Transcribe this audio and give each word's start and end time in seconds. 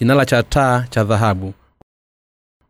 kinala 0.00 0.26
cha 0.26 0.42
taa 0.42 0.84
cha 0.90 1.04
dhahabu. 1.04 1.54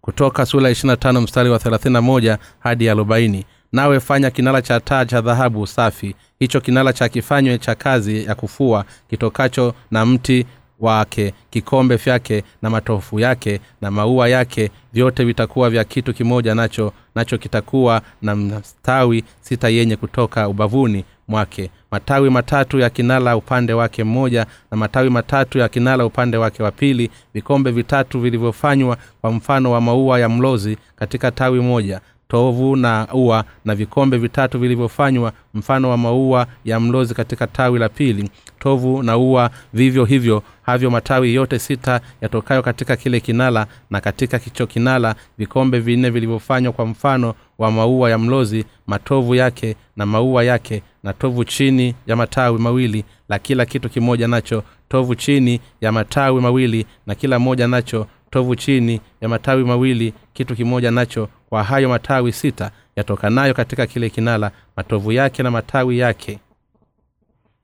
Kutoka 0.01 0.47
sura 0.47 0.71
25 0.71 1.21
mstari 1.21 1.51
wa 1.51 1.59
31 1.59 2.39
hadi 2.59 2.89
40 2.91 3.45
nawe 3.73 4.01
fanya 4.01 4.31
kinala 4.31 4.63
cha 4.63 4.81
taa 4.81 5.05
cha 5.05 5.21
dhahabu 5.21 5.67
safi 5.67 6.15
hicho 6.39 6.61
kinala 6.61 6.93
cha 6.93 7.09
kifanywe 7.09 7.59
cha 7.59 7.75
kazi 7.75 8.25
ya 8.25 8.35
kufua 8.35 8.85
kitokacho 9.11 9.75
na 9.91 10.07
mti 10.07 10.47
wake 10.81 11.35
kikombe 11.51 11.97
vyake 11.97 12.45
na 12.63 12.71
matofu 12.71 13.21
yake 13.21 13.61
na 13.81 13.91
maua 13.91 14.29
yake. 14.29 14.71
Vyote 14.93 15.25
vitakuwa 15.25 15.71
vya 15.71 15.85
kitu 15.85 16.15
kimoja 16.15 16.55
nacho 16.55 16.93
nacho 17.15 17.39
kitakuwa 17.39 18.03
na 18.23 18.37
mstawi 18.37 19.25
sita 19.41 19.69
yenye 19.69 19.97
kutoka 19.97 20.49
ubavuni 20.49 21.05
mwake 21.29 21.71
matawi 21.91 22.31
matatu 22.31 22.79
ya 22.79 22.91
kinala 22.91 23.37
upande 23.37 23.73
wake 23.73 24.05
mmoja 24.05 24.47
na 24.71 24.77
matawi 24.77 25.11
matatu 25.11 25.59
ya 25.59 25.69
kinala 25.69 26.07
upande 26.07 26.37
wake 26.37 26.63
wa 26.63 26.71
pili 26.71 27.11
vikombe 27.35 27.71
vitatu 27.71 28.21
vilivyofanywa 28.21 28.97
kwa 29.21 29.33
mfano 29.33 29.71
wa 29.71 29.81
maua 29.81 30.19
ya 30.21 30.29
mlozi 30.29 30.79
katika 30.97 31.31
tawi 31.31 31.61
moja 31.61 32.01
tovu 32.29 32.77
na 32.77 33.09
ua 33.13 33.45
na 33.65 33.75
vikombe 33.75 34.19
vitatu 34.19 34.59
vilivyofanywa 34.59 35.33
mfano 35.55 35.91
wa 35.91 35.97
maua 35.97 36.47
ya 36.65 36.81
mlozi 36.81 37.15
katika 37.15 37.47
tawi 37.47 37.79
la 37.79 37.89
pili 37.89 38.31
tovu 38.59 39.03
na 39.03 39.17
ua 39.17 39.51
vivyo 39.73 40.05
hivyo 40.05 40.43
havyo 40.63 40.91
matawi 40.91 41.35
yote 41.35 41.59
sita 41.59 42.01
yatokayo 42.21 42.63
katika 42.63 42.97
kile 42.97 43.21
kinala 43.21 43.67
na 43.91 44.01
katika 44.01 44.39
kicho 44.39 44.67
kinala 44.67 45.15
vikombe 45.39 45.79
vinne 45.81 46.11
vilivyofanywa 46.11 46.73
kwa 46.73 46.87
mfano 46.87 47.35
wa 47.59 47.71
maua 47.71 48.11
ya 48.11 48.19
mlozi 48.19 48.65
matovu 48.87 49.35
yake 49.35 49.77
na 49.97 50.07
maua 50.07 50.45
yake 50.45 50.83
na 51.03 51.13
tovu 51.13 51.45
chini 51.45 51.95
ya 52.07 52.17
matawi 52.17 52.59
mawili 52.59 53.05
la 53.29 53.39
kila 53.39 53.67
kitu 53.67 53.89
kimoja 53.91 54.29
nacho 54.29 54.63
tovu 54.89 55.15
chini 55.15 55.61
ya 55.81 55.93
matawi 55.93 56.41
mawili 56.41 56.87
na 57.07 57.15
kila 57.15 57.39
moja 57.39 57.69
nacho 57.69 58.07
tovu 58.31 58.57
chini 58.57 59.01
ya 59.21 59.29
matawi 59.29 59.65
mawili 59.65 60.15
kitu 60.33 60.57
kimoja 60.57 60.91
nacho. 60.91 61.29
Kwa 61.49 61.63
hayo 61.65 61.89
matawi 61.89 62.33
sita 62.33 62.71
yatokanayo 62.97 63.55
katika 63.55 63.87
kile 63.87 64.11
kinala 64.11 64.51
matovu 64.77 65.13
yake 65.13 65.43
na 65.43 65.51
matawi 65.51 65.99
yake 65.99 66.39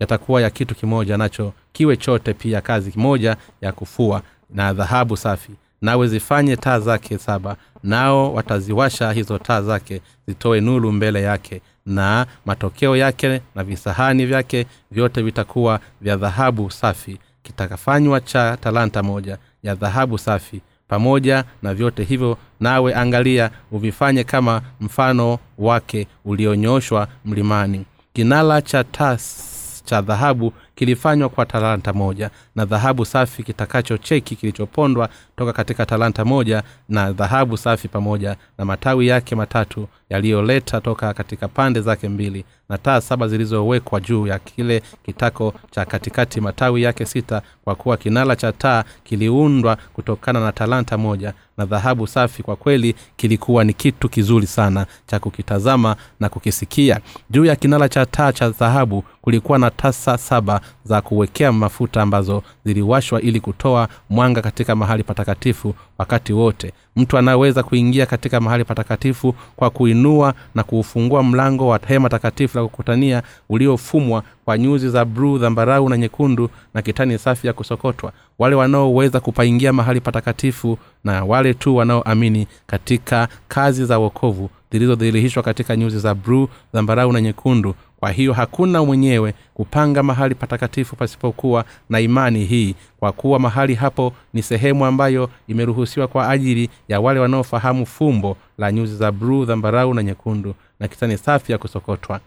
yatakuwa 0.00 0.43
ya 0.43 0.50
kitu 0.50 0.75
kimoja 0.75 1.17
nacho 1.17 1.53
kiwe 1.73 1.97
chote 1.97 2.34
pia 2.34 2.61
kazi 2.61 2.93
moja 2.97 3.37
ya 3.61 3.73
kufua 3.73 4.23
na 4.50 4.73
dhahabu 4.73 5.17
safi. 5.17 5.53
Nawe 5.83 6.09
zifanye 6.09 6.56
taa 6.56 6.81
zake 6.81 7.19
saba 7.19 7.56
nao 7.83 8.34
wataziwasha 8.34 9.12
hizo 9.12 9.39
taa 9.39 9.62
zake 9.62 10.00
zitoe 10.28 10.61
nulu 10.61 10.93
mbele 10.93 11.23
yake 11.23 11.62
na 11.87 12.27
matokeo 12.47 12.97
yake 12.97 13.41
na 13.55 13.65
visahani 13.65 14.27
vyake 14.27 14.67
vyote 14.91 15.23
vitakuwa 15.23 15.81
vya 16.01 16.17
dhahabu 16.17 16.70
safi. 16.70 17.19
Kitakafanywa 17.43 18.20
cha 18.20 18.56
talanta 18.56 19.03
moja 19.03 19.39
ya 19.62 19.75
dhahabu 19.75 20.19
safi. 20.19 20.61
Pamoja 20.89 21.45
na 21.62 21.75
vyote 21.75 22.05
hivyo 22.05 22.39
nawe 22.61 22.95
angalia 22.95 23.51
uvifanye 23.73 24.25
kama 24.25 24.62
mfano 24.81 25.39
wake 25.59 26.06
ulionyoshwa 26.25 27.09
mlimani. 27.25 27.84
Kinala 28.12 28.62
cha 28.62 28.84
tas 28.84 29.83
cha 29.84 30.03
dhahabu 30.03 30.53
kilifanywa 30.80 31.28
kwa 31.28 31.46
talanta 31.46 31.92
moja 31.92 32.30
na 32.56 32.64
dhahabu 32.64 33.05
safi 33.05 33.42
kitakacho 33.42 33.98
cheki 33.98 34.36
kilichopondwa 34.36 35.08
toka 35.36 35.52
katika 35.52 35.86
talanta 35.86 36.24
moja 36.24 36.62
na 36.88 37.12
dhahabu 37.12 37.56
safi 37.56 37.88
pamoja 37.88 38.36
na 38.58 38.64
matawi 38.64 39.06
yake 39.06 39.34
matatu 39.34 39.88
yaliyoleta 40.10 40.80
toka 40.80 41.14
katika 41.14 41.48
pande 41.48 41.80
zake 41.80 42.08
mbili 42.08 42.44
na 42.69 42.78
taa 42.78 43.00
saba 43.00 43.28
zilizowekwa 43.28 44.00
juu 44.00 44.27
ya 44.27 44.38
kile 44.38 44.82
kitako 45.04 45.54
cha 45.70 45.84
katikati 45.84 46.41
matawi 46.41 46.82
yake 46.82 47.04
sita 47.06 47.42
kwa 47.64 47.74
kuwa 47.74 47.97
kinala 47.97 48.36
cha 48.36 48.53
taa 48.53 48.84
kiliundwa 49.04 49.76
kutokana 49.92 50.41
na 50.41 50.53
talanta 50.53 50.98
moja 50.98 51.32
na 51.59 51.66
dhahabu 51.66 52.06
safi 52.06 52.42
kwa 52.42 52.56
kweli 52.56 52.94
kilikuwa 53.16 53.65
ni 53.65 53.72
kitu 53.72 54.09
kizuri 54.09 54.47
sana 54.47 54.86
cha 55.06 55.19
kukitazama 55.19 55.97
na 56.20 56.28
kukisikia. 56.28 57.00
Juu 57.31 57.44
ya 57.44 57.56
kinala 57.56 57.88
cha 57.88 58.06
taa 58.06 58.32
cha 58.32 58.48
dhahabu 58.50 59.04
kulikuwa 59.22 59.59
na 59.59 59.70
tasa 59.70 60.19
saba 60.19 60.60
za 60.84 61.00
kuwekea 61.00 61.53
mafuta 61.53 62.03
ambazo 62.03 62.43
ziliwashwa 62.65 63.21
ili 63.22 63.41
kutoa 63.41 63.88
mwanga 64.10 64.43
katika 64.43 64.77
mahali 64.77 65.03
patakatifu 65.03 65.75
wakati 65.99 66.32
wote. 66.32 66.72
Mtu 66.97 67.19
anaweza 67.19 67.62
kuingia 67.62 68.06
katika 68.06 68.41
mahali 68.41 68.65
patakatifu 68.65 69.34
kwa 69.56 69.71
kuinua 69.71 70.34
na 70.54 70.62
kuufungua 70.62 71.22
mlango 71.22 71.69
wa 71.69 71.81
hema 71.87 72.09
takatifu 72.09 72.59
la 72.59 72.65
kukutania 72.65 73.22
uliofumwa 73.49 74.22
kwa 74.44 74.59
nyuzi 74.59 74.88
za 74.88 75.04
bruu 75.04 75.38
dhambarau 75.38 75.88
na 75.88 75.97
nyekundu 75.97 76.50
na 76.75 76.83
kitani 76.83 77.19
safi 77.19 77.47
ya 77.47 77.53
kusokotwa. 77.53 78.12
Wale 78.38 78.54
wanaoweza 78.56 79.21
kupaingia 79.21 79.72
mahali 79.72 80.00
patakatifu 80.00 80.78
na 81.04 81.25
wale 81.25 81.54
tu 81.54 81.77
wanaoamini 81.77 82.47
katika 82.66 83.28
kazi 83.48 83.84
za 83.84 83.98
wokovu 83.98 84.50
zilizodhihirishwa 84.72 85.43
katika 85.43 85.77
nyuzi 85.77 85.98
za 85.98 86.15
bruu 86.15 86.48
dhambarau 86.75 87.12
na 87.12 87.21
nyekundu 87.21 87.75
kwa 88.01 88.11
hiyo 88.11 88.33
hakuna 88.33 88.84
mwenyewe 88.84 89.34
kupanga 89.55 90.03
mahali 90.03 90.34
patakatifu 90.34 90.97
pasipokuwa 90.97 91.65
na 91.91 92.01
imani 92.01 92.45
hii 92.45 92.75
kwa 92.99 93.12
kuwa 93.12 93.39
mahali 93.39 93.75
hapo 93.75 94.12
ni 94.34 94.43
sehemu 94.43 94.87
ambayo 94.87 95.31
imeruhusiwa 95.49 96.09
kwa 96.09 96.31
ajili 96.31 96.71
ya 96.89 97.01
wale 97.01 97.21
wanaofahamu 97.21 97.87
fumbo 97.87 98.37
la 98.59 98.73
nyuzi 98.73 98.97
za 98.97 99.12
bruu 99.12 99.45
dhambarau 99.45 99.95
na 99.95 100.03
nyekundu 100.03 100.55
na 100.81 100.89
kitani 100.89 101.19
safi 101.19 101.53
ya 101.53 101.59
kusokotwa 101.59 102.21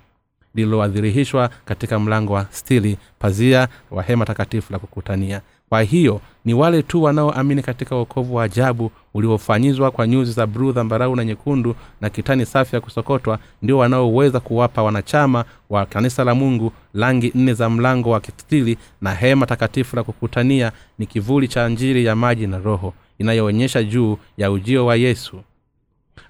lililoadhirihishwa 0.55 1.49
katika 1.65 1.99
mlango 1.99 2.33
wa 2.33 2.45
stili 2.51 2.97
pazia 3.19 3.67
wa 3.91 4.03
hema 4.03 4.25
takatifu 4.25 4.73
la 4.73 4.79
kukutania 4.79 5.41
kwa 5.69 5.81
hiyo 5.81 6.21
ni 6.45 6.53
wale 6.53 6.83
tu 6.83 7.03
wanaoamini 7.03 7.61
katika 7.61 7.95
uokovu 7.95 8.35
wa 8.35 8.43
ajabu 8.43 8.91
uliofanyizwa 9.13 9.91
kwa 9.91 10.07
nyuzi 10.07 10.31
za 10.31 10.47
bruu 10.47 10.71
dhambarau 10.71 11.15
na 11.15 11.25
nyekundu 11.25 11.75
na 12.01 12.09
kitani 12.09 12.45
safi 12.45 12.75
ya 12.75 12.81
kusokotwa 12.81 13.39
ndio 13.61 13.77
wanaoweza 13.77 14.39
kuwapa 14.39 14.83
wanachama 14.83 15.45
wa 15.69 15.85
kanisa 15.85 16.23
la 16.23 16.35
mungu 16.35 16.71
rangi 16.93 17.31
nne 17.35 17.53
za 17.53 17.69
mlango 17.69 18.09
wa 18.09 18.19
kistili 18.19 18.77
na 19.01 19.13
hema 19.15 19.45
takatifu 19.45 19.95
la 19.95 20.03
kukutania 20.03 20.71
ni 20.99 21.05
kivuli 21.05 21.47
cha 21.47 21.69
njiri 21.69 22.05
ya 22.05 22.15
maji 22.15 22.47
na 22.47 22.57
roho 22.57 22.93
inayoonyesha 23.17 23.83
juu 23.83 24.17
ya 24.37 24.51
ujio 24.51 24.85
wa 24.85 24.95
yesu 24.95 25.41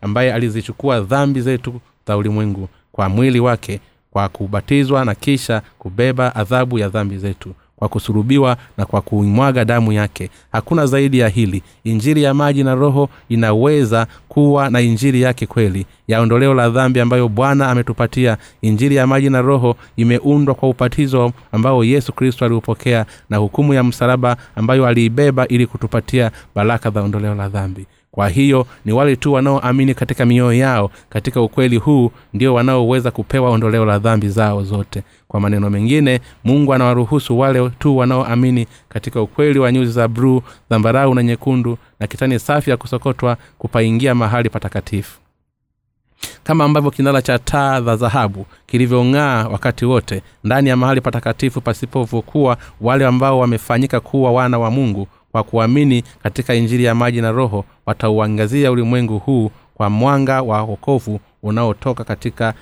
ambaye 0.01 0.33
alizichukua 0.33 0.99
dhambi 1.01 1.41
zetu 1.41 1.81
za 2.07 2.17
ulimwengu 2.17 2.69
kwa 2.91 3.09
mwili 3.09 3.39
wake 3.39 3.79
kwa 4.11 4.29
kubatizwa 4.29 5.05
na 5.05 5.15
kisha 5.15 5.61
kubeba 5.79 6.35
adhabu 6.35 6.79
ya 6.79 6.89
dhambi 6.89 7.17
zetu 7.17 7.53
kwa 7.79 7.87
kusurubiwa 7.89 8.57
na 8.77 8.85
kwa 8.85 9.01
kuimwaga 9.01 9.65
damu 9.65 9.91
yake. 9.91 10.29
Hakuna 10.51 10.85
zaidi 10.85 11.19
ya 11.19 11.29
hili. 11.29 11.63
Injiri 11.83 12.23
ya 12.23 12.33
maji 12.33 12.63
na 12.63 12.75
roho 12.75 13.09
inaweza 13.29 14.07
kuwa 14.29 14.69
na 14.69 14.81
injiri 14.81 15.21
yake 15.21 15.45
kweli. 15.45 15.85
Ya 16.07 16.21
ondoleo 16.21 16.53
la 16.53 16.69
dhambi 16.69 16.99
ambayo 16.99 17.27
bwana 17.29 17.69
ametupatia 17.71 18.37
injiri 18.61 18.95
ya 18.95 19.07
maji 19.07 19.29
na 19.29 19.41
roho 19.41 19.75
imeundwa 19.97 20.55
kwa 20.55 20.69
upatizo 20.69 21.31
ambao 21.51 21.83
yesu 21.83 22.13
kristo 22.13 22.45
aliupokea 22.45 23.05
na 23.29 23.37
hukumu 23.37 23.73
ya 23.73 23.83
msalaba 23.83 24.37
ambayo 24.55 24.87
aliibeba 24.87 25.47
ili 25.47 25.67
kutupatia 25.67 26.31
baraka 26.55 26.89
za 26.89 27.01
ondoleo 27.01 27.35
la 27.35 27.49
dhambi 27.49 27.85
kwa 28.11 28.29
hiyo 28.29 28.65
ni 28.85 28.91
wale 28.91 29.15
tu 29.15 29.33
wanaoamini 29.33 29.93
katika 29.93 30.25
mioyo 30.25 30.53
yao 30.53 30.91
katika 31.09 31.41
ukweli 31.41 31.77
huu 31.77 32.11
ndio 32.33 32.53
wanaoweza 32.53 33.11
kupewa 33.11 33.49
ondoleo 33.49 33.85
la 33.85 33.99
dhambi 33.99 34.29
zao 34.29 34.63
zote. 34.63 35.03
Kwa 35.27 35.39
maneno 35.39 35.69
mengine 35.69 36.19
mungu 36.43 36.73
anawaruhusu 36.73 37.39
wale 37.39 37.69
tu 37.69 37.97
wanaoamini 37.97 38.67
katika 38.89 39.21
ukweli 39.21 39.59
wa 39.59 39.71
nyuzi 39.71 39.91
za 39.91 40.07
bruu 40.07 40.41
dhambarau 40.69 41.15
na 41.15 41.23
nyekundu 41.23 41.77
na 41.99 42.07
kitani 42.07 42.39
safi 42.39 42.69
ya 42.69 42.77
kusokotwa 42.77 43.37
kupaingia 43.57 44.15
mahali 44.15 44.49
patakatifu. 44.49 45.19
Kama 46.43 46.63
ambavyo 46.63 46.91
kinala 46.91 47.21
cha 47.21 47.39
taa 47.39 47.81
za 47.81 47.95
dhahabu 47.95 48.45
kilivyong'aa 48.67 49.47
wakati 49.47 49.85
wote 49.85 50.21
ndani 50.43 50.69
ya 50.69 50.75
mahali 50.77 51.01
patakatifu 51.01 51.61
pasipovokuwa 51.61 52.57
wale 52.81 53.05
ambao 53.05 53.39
wamefanyika 53.39 53.99
kuwa 53.99 54.31
wana 54.31 54.59
wa 54.59 54.71
mungu 54.71 55.07
kwa 55.31 55.43
kuamini 55.43 56.03
katika 56.23 56.53
injili 56.55 56.83
ya 56.83 56.95
maji 56.95 57.21
na 57.21 57.31
roho 57.31 57.65
watauangazia 57.89 58.71
ulimwengu 58.71 59.19
huu 59.19 59.51
kwa 59.73 59.89
mwanga 59.89 60.41
wa 60.41 60.61
wokovu 60.63 61.19
unaotoka 61.43 62.03
katika 62.03 62.53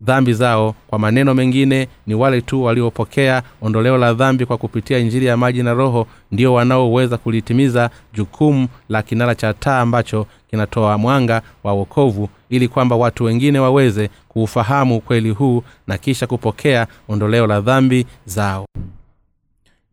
dhambi 0.00 0.32
zao. 0.34 0.74
Kwa 0.86 0.98
maneno 0.98 1.34
mengine 1.34 1.88
ni 2.06 2.14
wale 2.14 2.40
tu 2.40 2.62
waliopokea 2.64 3.42
ondoleo 3.62 3.98
la 3.98 4.14
dhambi 4.14 4.46
kwa 4.46 4.56
kupitia 4.56 4.98
injili 4.98 5.26
ya 5.26 5.36
maji 5.36 5.62
na 5.62 5.74
roho 5.74 6.06
ndio 6.32 6.54
wanaoweza 6.54 7.16
kulitimiza 7.16 7.90
jukumu 8.14 8.68
la 8.88 9.02
kinara 9.02 9.34
cha 9.34 9.54
taa 9.54 9.80
ambacho 9.80 10.26
kinatoa 10.50 10.98
mwanga 10.98 11.42
wa 11.64 11.72
wokovu 11.72 12.28
ili 12.50 12.68
kwamba 12.68 12.96
watu 12.96 13.24
wengine 13.24 13.58
waweze 13.58 14.10
kuufahamu 14.28 14.96
ukweli 14.96 15.30
huu 15.30 15.62
na 15.86 15.98
kisha 15.98 16.26
kupokea 16.26 16.86
ondoleo 17.08 17.46
la 17.46 17.60
dhambi 17.60 18.06
zao 18.24 18.66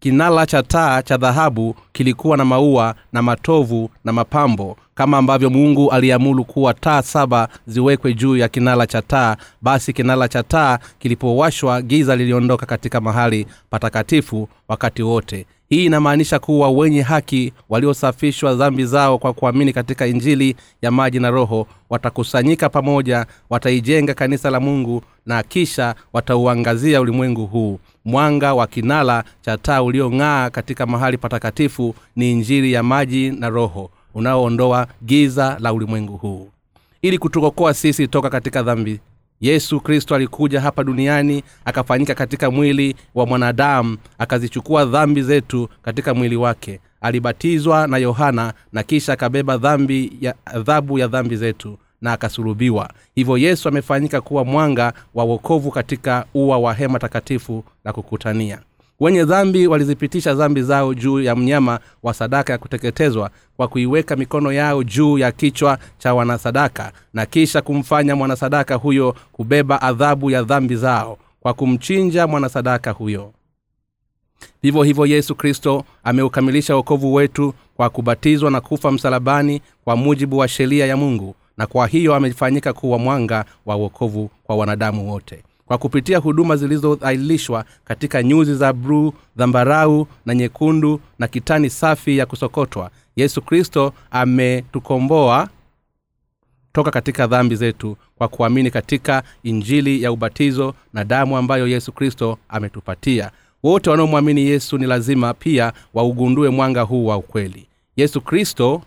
kinala 0.04 0.46
cha 0.46 0.64
taa 0.64 1.02
cha 1.02 1.18
dhahabu 1.18 1.76
kilikuwa 1.92 2.38
na 2.38 2.46
maua 2.46 2.96
na 3.14 3.22
matovu 3.22 3.90
na 4.04 4.14
mapambo 4.14 4.78
kama 4.96 5.18
ambavyo 5.18 5.50
mungu 5.50 5.92
aliamuru 5.92 6.46
kuwa 6.46 6.74
taa 6.74 7.02
saba 7.02 7.48
ziwekwe 7.68 8.14
juu 8.14 8.38
ya 8.38 8.48
kinala 8.50 8.88
cha 8.88 9.02
taa. 9.02 9.36
Basi 9.62 9.94
kinala 9.94 10.28
cha 10.28 10.44
taa 10.44 10.80
kilipowashwa 11.00 11.82
giza 11.82 12.16
liliondoka 12.16 12.66
katika 12.66 13.02
mahali 13.02 13.48
patakatifu 13.70 14.50
wakati 14.68 15.04
wote 15.04 15.46
hii 15.70 15.86
inamaanisha 15.86 16.40
kuwa 16.40 16.70
wenye 16.72 17.02
haki 17.02 17.54
waliosafishwa 17.70 18.56
dhambi 18.56 18.86
zao 18.86 19.18
kwa 19.18 19.34
kuamini 19.34 19.74
katika 19.74 20.08
injili 20.08 20.56
ya 20.82 20.92
maji 20.92 21.20
na 21.20 21.30
roho 21.32 21.68
watakusanyika 21.90 22.70
pamoja 22.70 23.26
wataijenga 23.50 24.14
kanisa 24.14 24.50
la 24.50 24.60
mungu 24.60 25.02
na 25.26 25.44
kisha 25.44 25.96
watauangazia 26.14 27.02
ulimwengu 27.02 27.46
huu. 27.46 27.80
Mwanga 28.06 28.54
wa 28.54 28.68
kinala 28.68 29.24
cha 29.42 29.58
taa 29.58 29.82
uliong'aa 29.82 30.50
katika 30.50 30.86
mahali 30.86 31.18
patakatifu 31.18 31.96
ni 32.16 32.32
injili 32.32 32.74
ya 32.74 32.84
maji 32.84 33.32
na 33.32 33.50
roho 33.50 33.90
unaoondoa 34.14 34.88
giza 35.06 35.58
la 35.60 35.74
ulimwengu 35.74 36.18
huu. 36.18 36.50
Ili 37.02 37.18
kutuokoa 37.18 37.74
sisi 37.74 38.08
toka 38.08 38.30
katika 38.30 38.64
dhambi 38.64 39.00
yesu 39.44 39.80
kristo 39.80 40.16
alikuja 40.16 40.62
hapa 40.62 40.84
duniani 40.84 41.44
akafanyika 41.66 42.16
katika 42.16 42.52
mwili 42.52 42.96
wa 43.16 43.26
mwanadamu 43.26 43.98
akazichukua 44.18 44.86
dhambi 44.86 45.22
zetu 45.22 45.70
katika 45.82 46.14
mwili 46.14 46.36
wake. 46.36 46.80
Alibatizwa 47.02 47.88
na 47.88 47.98
yohana 47.98 48.54
na 48.74 48.84
kisha 48.84 49.14
akabeba 49.14 49.58
dhambi 49.58 50.18
ya 50.22 50.36
adhabu 50.46 51.00
ya 51.00 51.08
dhambi 51.08 51.36
zetu 51.36 51.78
na 52.02 52.14
akasulubiwa. 52.14 52.90
Hivyo 53.16 53.38
yesu 53.38 53.70
amefanyika 53.70 54.22
kuwa 54.22 54.46
mwanga 54.46 54.94
wa 55.14 55.24
wokovu 55.24 55.72
katika 55.72 56.26
ua 56.34 56.58
wa 56.58 56.74
hema 56.74 57.00
takatifu 57.00 57.64
la 57.86 57.94
kukutania 57.94 58.60
wenye 59.00 59.26
dhambi 59.26 59.68
walizipitisha 59.68 60.34
dhambi 60.34 60.62
zao 60.62 60.94
juu 60.94 61.22
ya 61.22 61.36
mnyama 61.36 61.80
wa 62.04 62.14
sadaka 62.14 62.54
ya 62.54 62.58
kuteketezwa 62.60 63.30
kwa 63.58 63.68
kuiweka 63.68 64.16
mikono 64.16 64.52
yao 64.52 64.84
juu 64.84 65.18
ya 65.18 65.32
kichwa 65.32 65.78
cha 65.98 66.14
wanasadaka 66.14 66.92
na 67.14 67.26
kisha 67.26 67.62
kumfanya 67.62 68.16
mwanasadaka 68.16 68.76
huyo 68.76 69.16
kubeba 69.32 69.82
adhabu 69.82 70.32
ya 70.32 70.44
dhambi 70.44 70.76
zao 70.76 71.18
kwa 71.40 71.54
kumchinja 71.54 72.28
mwanasadaka 72.28 72.92
huyo. 72.92 73.34
Vivyo 74.64 74.84
hivyo 74.84 75.06
yesu 75.06 75.36
kristo 75.36 75.84
ameukamilisha 76.04 76.76
wokovu 76.76 77.14
wetu 77.14 77.54
kwa 77.76 77.90
kubatizwa 77.90 78.52
na 78.52 78.62
kufa 78.62 78.92
msalabani 78.92 79.62
kwa 79.84 79.96
mujibu 79.96 80.38
wa 80.38 80.48
sheria 80.48 80.86
ya 80.86 80.98
mungu 80.98 81.36
na 81.58 81.68
kwa 81.68 81.88
hiyo 81.88 82.16
amefanyika 82.16 82.74
kuwa 82.74 83.00
mwanga 83.00 83.46
wa 83.66 83.76
wokovu 83.76 84.30
kwa 84.44 84.56
wanadamu 84.56 85.12
wote 85.12 85.44
kwa 85.66 85.78
kupitia 85.78 86.18
huduma 86.18 86.56
zilizoailishwa 86.56 87.66
katika 87.86 88.24
nyuzi 88.24 88.56
za 88.56 88.74
bruu 88.74 89.14
dhambarau 89.38 90.08
na 90.26 90.36
nyekundu 90.36 91.00
na 91.20 91.28
kitani 91.28 91.70
safi 91.70 92.18
ya 92.18 92.26
kusokotwa. 92.26 92.90
Yesu 93.16 93.42
kristo 93.42 93.94
ametukomboa 94.12 95.50
toka 96.74 96.92
katika 96.92 97.28
dhambi 97.28 97.56
zetu 97.56 97.98
kwa 98.18 98.28
kuamini 98.28 98.72
katika 98.72 99.24
injili 99.44 100.04
ya 100.04 100.12
ubatizo 100.12 100.74
na 100.94 101.04
damu 101.04 101.38
ambayo 101.38 101.68
yesu 101.68 101.92
kristo 101.92 102.38
ametupatia. 102.50 103.32
Wote 103.64 103.90
wanaomwamini 103.90 104.42
yesu 104.42 104.78
ni 104.78 104.86
lazima 104.86 105.34
pia 105.34 105.74
waugundue 105.94 106.50
mwanga 106.50 106.82
huu 106.82 107.06
wa 107.06 107.18
ukweli. 107.18 107.68
Yesu 107.98 108.22
kristo 108.22 108.82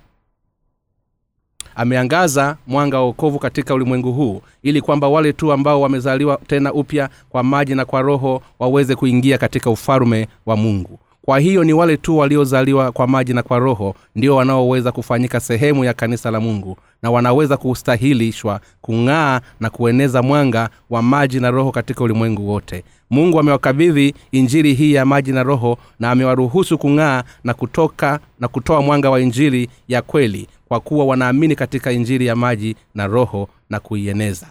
ameangaza 1.77 2.57
mwanga 2.67 2.97
wa 2.99 3.05
wokovu 3.05 3.39
katika 3.39 3.75
ulimwengu 3.75 4.13
huu 4.13 4.43
ili 4.63 4.81
kwamba 4.81 5.09
wale 5.09 5.33
tu 5.33 5.53
ambao 5.53 5.81
wamezaliwa 5.81 6.39
tena 6.47 6.73
upya 6.73 7.09
kwa 7.29 7.43
maji 7.43 7.75
na 7.75 7.85
kwa 7.85 8.03
roho 8.03 8.43
waweze 8.59 8.95
kuingia 8.95 9.39
katika 9.39 9.71
ufalume 9.71 10.29
wa 10.47 10.57
mungu. 10.57 10.99
Kwa 11.27 11.39
hiyo 11.39 11.65
ni 11.65 11.73
wale 11.73 11.97
tu 11.97 12.19
waliozaliwa 12.19 12.93
kwa 12.93 13.07
maji 13.07 13.35
na 13.35 13.43
kwa 13.43 13.59
roho 13.59 13.95
ndio 14.17 14.37
wanaoweza 14.37 14.93
kufanyika 14.93 15.41
sehemu 15.41 15.85
ya 15.85 15.95
kanisa 15.95 16.31
la 16.31 16.41
mungu 16.41 16.77
na 17.03 17.11
wanaweza 17.11 17.57
kustahilishwa 17.57 18.61
kung'aa 18.81 19.41
na 19.61 19.71
kueneza 19.71 20.23
mwanga 20.23 20.69
wa 20.91 21.03
maji 21.03 21.41
na 21.41 21.51
roho 21.51 21.71
katika 21.73 22.05
ulimwengu 22.05 22.49
wote. 22.49 22.85
Mungu 23.11 23.41
amewakabidhi 23.41 24.15
injili 24.33 24.75
hii 24.75 24.93
ya 24.95 25.05
maji 25.05 25.33
na 25.33 25.43
roho 25.43 25.79
na 26.01 26.11
amewaruhusu 26.11 26.79
kung'aa 26.79 27.23
na 27.45 27.55
kutoka 27.55 28.21
na 28.41 28.49
kutoa 28.49 28.83
mwanga 28.83 29.11
wa 29.11 29.21
injili 29.21 29.69
ya 29.89 30.03
kweli 30.03 30.49
kwa 30.69 30.81
kuwa 30.81 31.05
wanaamini 31.05 31.57
katika 31.57 31.93
injili 31.93 32.27
ya 32.27 32.37
maji 32.37 32.77
na 32.95 33.07
roho 33.07 33.49
na 33.71 33.81
kuieneza. 33.81 34.47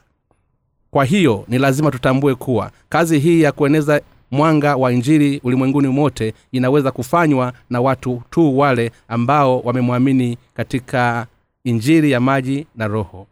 Kwa 0.91 1.05
hiyo 1.05 1.45
ni 1.47 1.57
lazima 1.57 1.91
tutambue 1.91 2.35
kuwa 2.35 2.71
kazi 2.89 3.19
hii 3.19 3.41
ya 3.41 3.51
kueneza 3.51 4.01
mwanga 4.31 4.75
wa 4.75 4.93
injili 4.93 5.41
ulimwenguni 5.43 5.87
mote 5.87 6.33
inaweza 6.51 6.91
kufanywa 6.91 7.53
na 7.69 7.81
watu 7.81 8.21
tu 8.29 8.57
wale 8.57 8.91
ambao 9.07 9.59
wamemwamini 9.59 10.37
katika 10.53 11.27
injili 11.63 12.11
ya 12.11 12.19
maji 12.19 12.67
na 12.75 12.87
roho. 12.87 13.27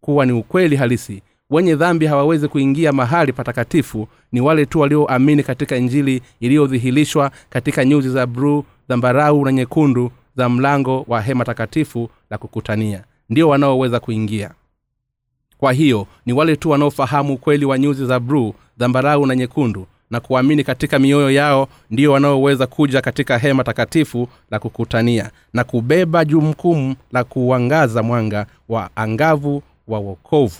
Kuwa 0.00 0.26
ni 0.26 0.32
ukweli 0.32 0.76
halisi 0.76 1.22
wenye 1.50 1.74
dhambi 1.76 2.06
hawawezi 2.06 2.48
kuingia 2.48 2.92
mahali 2.92 3.32
patakatifu 3.32 4.08
ni 4.32 4.40
wale 4.40 4.66
tu 4.66 4.80
walioamini 4.80 5.42
katika 5.42 5.76
injili 5.76 6.22
iliyodhihirishwa 6.40 7.30
katika 7.50 7.84
nyuzi 7.84 8.10
za 8.10 8.26
bruu 8.26 8.64
dhambarau 8.88 9.44
na 9.44 9.52
nyekundu 9.52 10.10
za 10.38 10.48
mlango 10.48 11.04
wa 11.08 11.20
hema 11.22 11.44
takatifu 11.44 12.10
la 12.30 12.38
kukutania. 12.38 13.04
Ndio 13.30 13.48
wanaoweza 13.48 14.00
kuingia. 14.00 14.50
Kwa 15.58 15.72
hiyo 15.72 16.06
ni 16.26 16.32
wale 16.32 16.56
tu 16.56 16.70
wanaofahamu 16.70 17.34
ukweli 17.34 17.64
wa 17.64 17.78
nyuzi 17.78 18.06
za 18.06 18.20
bruu 18.20 18.54
dhambarau 18.78 19.26
na 19.26 19.36
nyekundu 19.36 19.86
na 20.10 20.20
kuamini 20.20 20.64
katika 20.64 20.98
mioyo 20.98 21.30
yao 21.30 21.68
ndio 21.90 22.12
wanaoweza 22.12 22.66
kuja 22.66 23.00
katika 23.00 23.38
hema 23.38 23.64
takatifu 23.64 24.28
la 24.50 24.58
kukutania 24.58 25.30
na 25.52 25.64
kubeba 25.64 26.24
jumkumu 26.24 26.94
la 27.12 27.24
kuangaza 27.24 28.02
mwanga 28.02 28.46
wa 28.68 28.90
angavu 28.96 29.62
wa 29.88 29.98
wokovu. 29.98 30.56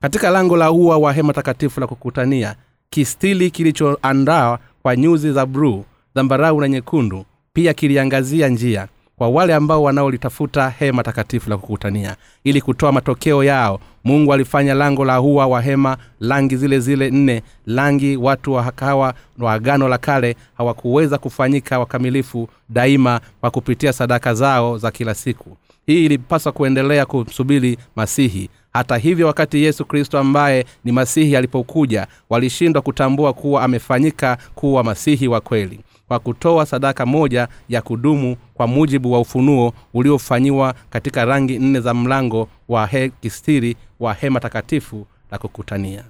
Katika 0.00 0.30
lango 0.30 0.56
la 0.56 0.70
ua 0.72 0.98
wa 0.98 1.12
hema 1.12 1.32
takatifu 1.32 1.80
la 1.80 1.86
kukutania 1.86 2.54
kistili 2.90 3.50
kilichoandaa 3.50 4.58
kwa 4.82 4.96
nyuzi 4.96 5.32
za 5.32 5.46
bruu 5.46 5.84
dhambarau 6.14 6.60
na 6.60 6.68
nyekundu 6.68 7.24
pia 7.52 7.74
kiliangazia 7.74 8.48
njia 8.48 8.88
kwa 9.16 9.28
wale 9.28 9.54
ambao 9.54 9.82
wanaolitafuta 9.82 10.70
hema 10.70 11.02
takatifu 11.02 11.50
la 11.50 11.56
kukutania. 11.56 12.16
Ili 12.44 12.60
kutoa 12.60 12.92
matokeo 12.92 13.44
yao 13.44 13.80
mungu 14.04 14.32
alifanya 14.32 14.74
lango 14.74 15.04
la 15.04 15.16
hua 15.16 15.46
wa 15.46 15.60
hema 15.62 15.96
rangi 16.20 16.56
zile 16.56 16.80
zile 16.80 17.10
nne 17.10 17.42
rangi 17.66 18.16
watu 18.16 18.52
wa 18.52 18.72
hawa 18.76 19.14
wa 19.38 19.52
agano 19.52 19.88
la 19.88 19.98
kale 19.98 20.36
hawakuweza 20.56 21.18
kufanyika 21.18 21.78
wakamilifu 21.78 22.48
daima 22.68 23.20
kwa 23.40 23.50
kupitia 23.50 23.92
sadaka 23.92 24.34
zao 24.34 24.78
za 24.78 24.90
kila 24.90 25.14
siku. 25.14 25.56
Hii 25.86 26.04
ilipaswa 26.04 26.52
kuendelea 26.52 27.06
kumsubiri 27.06 27.78
masihi. 27.96 28.50
Hata 28.72 28.96
hivyo 28.96 29.26
wakati 29.26 29.62
yesu 29.64 29.84
kristo 29.84 30.18
ambaye 30.18 30.64
ni 30.84 30.92
masihi 30.92 31.36
alipokuja 31.36 32.06
walishindwa 32.30 32.82
kutambua 32.82 33.32
kuwa 33.32 33.62
amefanyika 33.62 34.38
kuwa 34.54 34.84
masihi 34.84 35.28
wa 35.28 35.40
kweli 35.40 35.80
kwa 36.12 36.18
kutoa 36.18 36.66
sadaka 36.66 37.06
moja 37.06 37.48
ya 37.68 37.82
kudumu 37.82 38.36
kwa 38.54 38.66
mujibu 38.66 39.12
wa 39.12 39.20
ufunuo 39.20 39.72
uliofanyiwa 39.94 40.74
katika 40.90 41.24
rangi 41.24 41.58
nne 41.58 41.80
za 41.80 41.94
mlango 41.94 42.48
wa 42.68 42.86
he 42.86 43.08
kistiri 43.08 43.76
wa 44.00 44.14
hema 44.14 44.40
takatifu 44.40 45.06
la 45.30 45.38
kukutania. 45.38 46.04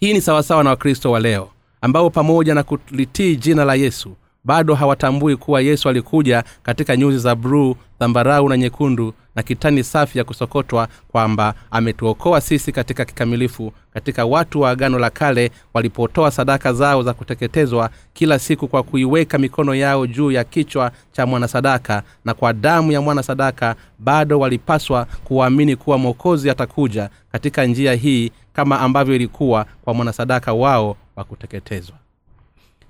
Hii 0.00 0.12
ni 0.12 0.20
sawasawa 0.20 0.64
na 0.64 0.70
wakristo 0.70 1.10
wa 1.10 1.20
leo 1.20 1.48
ambao 1.80 2.10
pamoja 2.10 2.54
na 2.54 2.62
kulitii 2.62 3.36
jina 3.36 3.64
la 3.64 3.74
yesu 3.74 4.16
bado 4.44 4.74
hawatambui 4.74 5.36
kuwa 5.36 5.60
yesu 5.60 5.88
alikuja 5.88 6.44
katika 6.62 6.96
nyuzi 6.96 7.18
za 7.18 7.34
bruu 7.34 7.76
dhambarau 8.00 8.48
na 8.48 8.56
nyekundu 8.56 9.14
na 9.34 9.42
kitani 9.42 9.84
safi 9.84 10.18
ya 10.18 10.24
kusokotwa 10.24 10.88
kwamba 11.08 11.54
ametuokoa 11.70 12.40
sisi 12.40 12.72
katika 12.72 13.04
kikamilifu 13.04 13.72
katika 13.94 14.24
watu 14.24 14.60
wa 14.60 14.70
agano 14.70 14.98
la 14.98 15.10
kale 15.10 15.50
walipotoa 15.74 16.30
sadaka 16.30 16.72
zao 16.72 17.02
za 17.02 17.14
kuteketezwa 17.14 17.90
kila 18.12 18.38
siku 18.38 18.68
kwa 18.68 18.82
kuiweka 18.82 19.38
mikono 19.38 19.74
yao 19.74 20.06
juu 20.06 20.30
ya 20.30 20.44
kichwa 20.44 20.92
cha 21.12 21.26
mwanasadaka 21.26 22.02
na 22.24 22.34
kwa 22.34 22.52
damu 22.52 22.92
ya 22.92 23.00
mwanasadaka 23.00 23.76
bado 23.98 24.38
walipaswa 24.40 25.04
kuwaamini 25.24 25.76
kuwa 25.76 25.98
mwokozi 25.98 26.50
atakuja 26.50 27.10
katika 27.32 27.64
njia 27.64 27.94
hii 27.94 28.30
kama 28.52 28.80
ambavyo 28.80 29.14
ilikuwa 29.14 29.66
kwa 29.84 29.94
mwanasadaka 29.94 30.52
wao 30.52 30.96
wa 31.16 31.24
kuteketezwa 31.24 32.01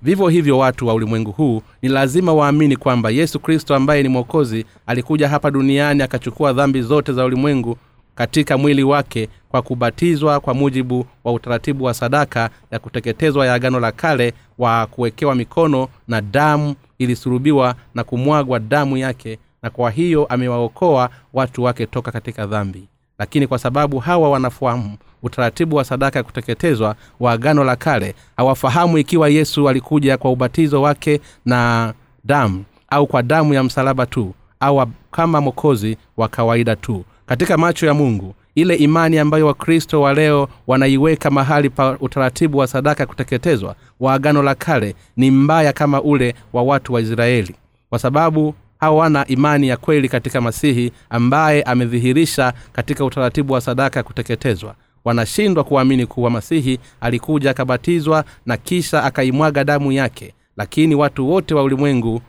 vivyo 0.03 0.29
hivyo 0.29 0.59
watu 0.59 0.87
wa 0.87 0.95
ulimwengu 0.95 1.31
huu 1.33 1.63
ni 1.83 1.89
lazima 1.89 2.33
waamini 2.33 2.77
kwamba 2.77 3.11
yesu 3.11 3.41
kristo 3.41 3.75
ambaye 3.75 4.03
ni 4.03 4.09
mwokozi 4.09 4.65
alikuja 4.87 5.29
hapa 5.29 5.51
duniani 5.51 6.03
akachukua 6.03 6.53
dhambi 6.53 6.83
zote 6.83 7.13
za 7.13 7.25
ulimwengu 7.25 7.77
katika 8.15 8.59
mwili 8.59 8.83
wake 8.83 9.29
kwa 9.49 9.63
kubatizwa 9.63 10.41
kwa 10.41 10.55
mujibu 10.55 11.07
wa 11.25 11.33
utaratibu 11.33 11.85
wa 11.85 11.95
sadaka 11.95 12.51
ya 12.71 12.79
kuteketezwa 12.79 13.47
ya 13.47 13.55
agano 13.55 13.81
la 13.81 13.93
kale 13.93 14.35
wa 14.59 14.87
kuwekewa 14.87 15.35
mikono 15.35 15.89
na 16.09 16.21
damu 16.21 16.75
ilisurubiwa 16.99 17.75
na 17.95 18.05
kumwagwa 18.05 18.59
damu 18.61 18.97
yake 18.97 19.39
na 19.63 19.71
kwa 19.71 19.91
hiyo 19.91 20.25
amewaokoa 20.27 21.11
watu 21.33 21.63
wake 21.63 21.87
toka 21.87 22.13
katika 22.13 22.47
dhambi. 22.47 22.89
Lakini 23.19 23.47
kwa 23.47 23.59
sababu 23.59 23.99
hawa 23.99 24.31
wanafahamu 24.31 24.97
utaratibu 25.23 25.77
wa 25.77 25.85
sadaka 25.85 26.19
ya 26.19 26.23
kuteketezwa 26.23 26.95
wa 27.21 27.33
agano 27.33 27.65
la 27.65 27.77
kale. 27.77 28.15
Hawafahamu 28.37 28.99
ikiwa 28.99 29.29
yesu 29.29 29.69
alikuja 29.69 30.17
kwa 30.19 30.31
ubatizo 30.33 30.83
wake 30.83 31.21
na 31.47 31.93
damu 32.25 32.65
au 32.91 33.07
kwa 33.07 33.23
damu 33.23 33.55
ya 33.55 33.63
msalaba 33.63 34.07
tu 34.07 34.35
au 34.61 34.87
kama 35.11 35.41
mokozi 35.41 35.97
wa 36.17 36.29
kawaida 36.29 36.77
tu. 36.77 37.05
Katika 37.27 37.57
macho 37.59 37.87
ya 37.87 37.95
mungu 37.95 38.35
ile 38.55 38.75
imani 38.75 39.19
ambayo 39.19 39.47
wakristo 39.47 40.01
wa 40.01 40.15
leo 40.15 40.49
wanaiweka 40.67 41.31
mahali 41.31 41.71
pa 41.71 41.97
utaratibu 42.01 42.59
wa 42.59 42.67
sadaka 42.67 43.07
kuteketezwa 43.07 43.75
wa 44.01 44.15
agano 44.15 44.43
la 44.43 44.55
kale 44.55 44.95
ni 45.17 45.31
mbaya 45.31 45.73
kama 45.73 46.03
ule 46.03 46.35
wa 46.53 46.63
watu 46.63 46.93
wa 46.95 47.01
israeli 47.01 47.55
kwa 47.91 47.99
sababu 47.99 48.55
hawana 48.81 49.27
imani 49.27 49.69
ya 49.69 49.77
kweli 49.77 50.09
katika 50.09 50.41
masihi 50.41 50.93
ambaye 51.11 51.63
amedhihirisha 51.63 52.53
katika 52.73 53.05
utaratibu 53.05 53.53
wa 53.53 53.61
sadaka 53.61 54.03
kuteketezwa 54.03 54.75
wanashindwa 55.05 55.65
kuamini 55.65 56.07
kuwa 56.07 56.31
masihi 56.31 56.79
alikuja 57.01 57.51
akabatizwa 57.51 58.25
na 58.47 58.57
kisha 58.57 59.05
akaimwaga 59.05 59.65
damu 59.65 59.93
yake. 59.93 60.35
Lakini 60.57 60.95
watu 60.95 61.31
wote 61.31 61.55
wa 61.55 61.63
ulimwengu 61.63 62.21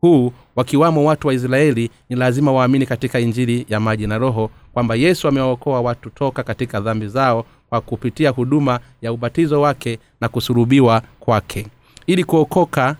huu 0.00 0.32
wakiwamo 0.56 1.04
watu 1.04 1.28
wa 1.28 1.34
israeli 1.34 1.90
ni 2.08 2.16
lazima 2.16 2.52
waamini 2.52 2.86
katika 2.86 3.20
injili 3.20 3.66
ya 3.68 3.80
maji 3.80 4.06
na 4.06 4.18
roho 4.18 4.50
kwamba 4.72 4.94
yesu 4.94 5.28
amewaokoa 5.28 5.80
watu 5.80 6.10
toka 6.10 6.42
katika 6.42 6.80
dhambi 6.80 7.08
zao 7.08 7.44
kwa 7.68 7.80
kupitia 7.80 8.30
huduma 8.30 8.80
ya 9.02 9.12
ubatizo 9.12 9.60
wake 9.60 9.98
na 10.20 10.28
kusurubiwa 10.28 11.02
kwake. 11.20 11.66
Ili 12.06 12.24
kuokoka 12.24 12.96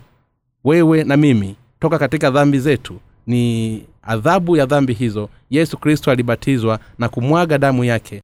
wewe 0.65 1.05
na 1.05 1.17
mimi 1.17 1.57
toka 1.81 1.99
katika 1.99 2.31
dhambi 2.31 2.59
zetu 2.59 3.01
ni 3.27 3.83
adhabu 4.03 4.57
ya 4.57 4.67
dhambi 4.67 4.93
hizo. 4.93 5.29
Yesu 5.51 5.77
kristo 5.79 6.11
alibatizwa 6.11 6.79
na 6.99 7.09
kumwaga 7.09 7.59
damu 7.59 7.85
yake 7.85 8.23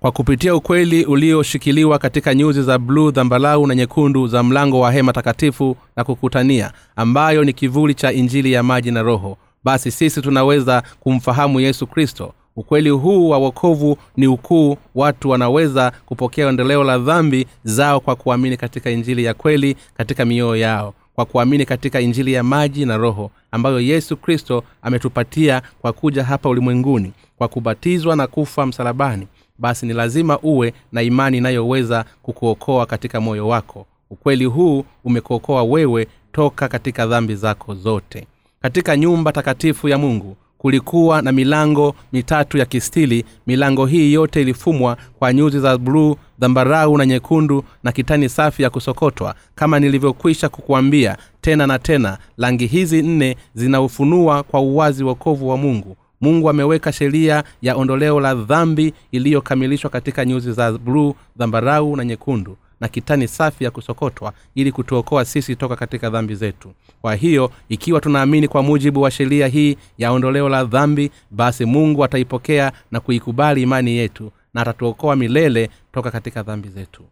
kwa 0.00 0.12
kupitia 0.12 0.54
ukweli 0.54 1.04
ulioshikiliwa 1.04 1.98
katika 1.98 2.34
nyuzi 2.34 2.62
za 2.62 2.78
bluu 2.78 3.10
dhambalau 3.10 3.66
na 3.66 3.74
nyekundu 3.74 4.26
za 4.26 4.42
mlango 4.42 4.80
wa 4.80 4.92
hema 4.92 5.12
takatifu 5.12 5.76
na 5.96 6.04
kukutania 6.04 6.72
ambayo 6.96 7.44
ni 7.44 7.52
kivuli 7.52 7.94
cha 7.94 8.12
injili 8.12 8.52
ya 8.52 8.62
maji 8.62 8.90
na 8.90 9.02
roho 9.02 9.38
basi 9.64 9.90
sisi 9.90 10.22
tunaweza 10.22 10.82
kumfahamu 11.00 11.60
yesu 11.60 11.86
kristo. 11.86 12.32
Ukweli 12.56 12.90
huu 12.90 13.28
wa 13.28 13.38
wokovu 13.38 13.96
ni 14.16 14.26
ukuu 14.26 14.76
watu 14.94 15.30
wanaweza 15.30 15.92
kupokea 16.06 16.48
endeleo 16.48 16.84
la 16.84 16.98
dhambi 16.98 17.46
zao 17.64 18.00
kwa 18.00 18.16
kuamini 18.16 18.56
katika 18.56 18.90
injili 18.90 19.24
ya 19.24 19.34
kweli 19.34 19.76
katika 19.96 20.24
mioyo 20.24 20.56
yao 20.56 20.94
kwa 21.14 21.24
kuamini 21.24 21.64
katika 21.66 22.00
injili 22.00 22.32
ya 22.32 22.42
maji 22.42 22.84
na 22.86 22.96
roho 22.96 23.30
ambayo 23.50 23.80
yesu 23.80 24.16
kristo 24.16 24.64
ametupatia 24.82 25.62
kwa 25.80 25.92
kuja 25.92 26.24
hapa 26.24 26.48
ulimwenguni 26.48 27.12
kwa 27.38 27.48
kubatizwa 27.48 28.16
na 28.16 28.26
kufa 28.26 28.66
msalabani 28.66 29.26
basi 29.58 29.86
ni 29.86 29.92
lazima 29.92 30.38
uwe 30.38 30.74
na 30.92 31.02
imani 31.02 31.38
inayoweza 31.38 32.04
kukuokoa 32.22 32.86
katika 32.86 33.20
moyo 33.20 33.48
wako. 33.48 33.86
Ukweli 34.10 34.44
huu 34.44 34.84
umekuokoa 35.04 35.62
wewe 35.62 36.06
toka 36.32 36.68
katika 36.68 37.06
dhambi 37.06 37.34
zako 37.34 37.74
zote. 37.74 38.26
Katika 38.62 38.96
nyumba 38.96 39.32
takatifu 39.32 39.88
ya 39.88 39.98
mungu 39.98 40.36
kulikuwa 40.58 41.22
na 41.22 41.32
milango 41.32 41.94
mitatu 42.12 42.58
ya 42.58 42.64
kistili. 42.66 43.24
Milango 43.46 43.86
hii 43.86 44.12
yote 44.12 44.40
ilifumwa 44.42 44.96
kwa 45.18 45.32
nyuzi 45.32 45.60
za 45.60 45.78
bluu 45.78 46.16
dhambarau 46.38 46.98
na 46.98 47.06
nyekundu 47.06 47.64
na 47.82 47.92
kitani 47.92 48.28
safi 48.28 48.62
ya 48.62 48.70
kusokotwa 48.70 49.34
kama 49.54 49.80
nilivyokwisha 49.80 50.48
kukuambia 50.48 51.16
tena 51.40 51.66
na 51.66 51.78
tena. 51.78 52.18
Rangi 52.38 52.66
hizi 52.66 53.02
nne 53.02 53.36
zinaufunua 53.54 54.42
kwa 54.42 54.60
uwazi 54.60 55.04
wokovu 55.04 55.48
wa 55.48 55.56
mungu 55.56 55.96
mungu 56.24 56.50
ameweka 56.50 56.92
sheria 56.92 57.44
ya 57.62 57.76
ondoleo 57.76 58.20
la 58.20 58.34
dhambi 58.34 58.94
iliyokamilishwa 59.12 59.90
katika 59.90 60.24
nyuzi 60.24 60.52
za 60.52 60.72
bluu 60.72 61.14
dhambarau 61.36 61.96
na 61.96 62.04
nyekundu 62.04 62.56
na 62.80 62.88
kitani 62.88 63.28
safi 63.28 63.64
ya 63.64 63.70
kusokotwa 63.70 64.32
ili 64.54 64.72
kutuokoa 64.72 65.24
sisi 65.24 65.56
toka 65.56 65.76
katika 65.76 66.10
dhambi 66.10 66.34
zetu. 66.34 66.72
Kwa 67.02 67.14
hiyo 67.14 67.50
ikiwa 67.68 68.00
tunaamini 68.00 68.48
kwa 68.48 68.62
mujibu 68.62 69.02
wa 69.02 69.10
sheria 69.10 69.46
hii 69.46 69.76
ya 69.98 70.12
ondoleo 70.12 70.48
la 70.48 70.64
dhambi 70.64 71.10
basi 71.30 71.64
mungu 71.64 72.04
ataipokea 72.04 72.72
na 72.90 73.00
kuikubali 73.00 73.62
imani 73.62 73.96
yetu 73.96 74.30
na 74.54 74.60
atatuokoa 74.60 75.16
milele 75.16 75.70
toka 75.92 76.10
katika 76.10 76.42
dhambi 76.42 76.68
zetu. 76.68 77.02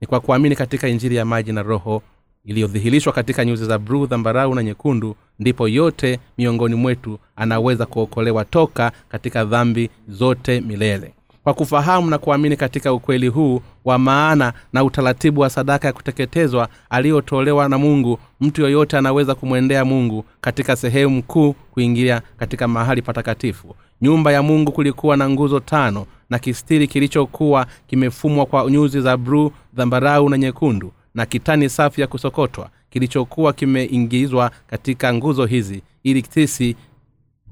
Ni 0.00 0.06
kwa 0.06 0.20
kuamini 0.20 0.56
katika 0.56 0.88
injili 0.88 1.16
ya 1.16 1.24
maji 1.24 1.52
na 1.52 1.62
roho 1.62 2.02
iliyodhihirishwa 2.44 3.12
katika 3.12 3.44
nyuzi 3.44 3.64
za 3.64 3.78
bruu 3.78 4.06
dhambarau 4.06 4.54
na 4.54 4.62
nyekundu 4.62 5.16
ndipo 5.38 5.68
yote 5.68 6.18
miongoni 6.38 6.74
mwetu 6.74 7.18
anaweza 7.36 7.86
kuokolewa 7.86 8.44
toka 8.44 8.92
katika 9.08 9.44
dhambi 9.44 9.90
zote 10.08 10.60
milele. 10.60 11.14
Kwa 11.44 11.54
kufahamu 11.54 12.10
na 12.10 12.18
kuamini 12.18 12.56
katika 12.56 12.92
ukweli 12.92 13.28
huu 13.28 13.60
wa 13.84 13.98
maana 13.98 14.52
na 14.72 14.84
utaratibu 14.84 15.40
wa 15.40 15.50
sadaka 15.50 15.86
ya 15.88 15.92
kuteketezwa 15.92 16.68
aliyotolewa 16.90 17.68
na 17.68 17.78
mungu 17.78 18.18
mtu 18.40 18.62
yoyote 18.62 18.98
anaweza 18.98 19.34
kumwendea 19.34 19.84
mungu 19.84 20.24
katika 20.40 20.76
sehemu 20.76 21.22
kuu 21.22 21.52
kuingia 21.52 22.22
katika 22.36 22.68
mahali 22.68 23.02
patakatifu. 23.02 23.74
Nyumba 24.02 24.32
ya 24.32 24.42
mungu 24.42 24.72
kulikuwa 24.72 25.16
na 25.16 25.30
nguzo 25.30 25.60
tano 25.60 26.06
na 26.30 26.38
kistiri 26.38 26.86
kilichokuwa 26.88 27.66
kimefumwa 27.86 28.46
kwa 28.46 28.70
nyuzi 28.70 29.00
za 29.00 29.16
bruu 29.16 29.52
dhambarau 29.74 30.28
na 30.28 30.38
nyekundu 30.38 30.92
na 31.14 31.26
kitani 31.26 31.68
safi 31.68 32.00
ya 32.00 32.06
kusokotwa 32.06 32.70
kilichokuwa 32.90 33.52
kimeingizwa 33.52 34.50
katika 34.66 35.14
nguzo 35.14 35.46
hizi 35.46 35.82
ili 36.02 36.22
sisi 36.30 36.76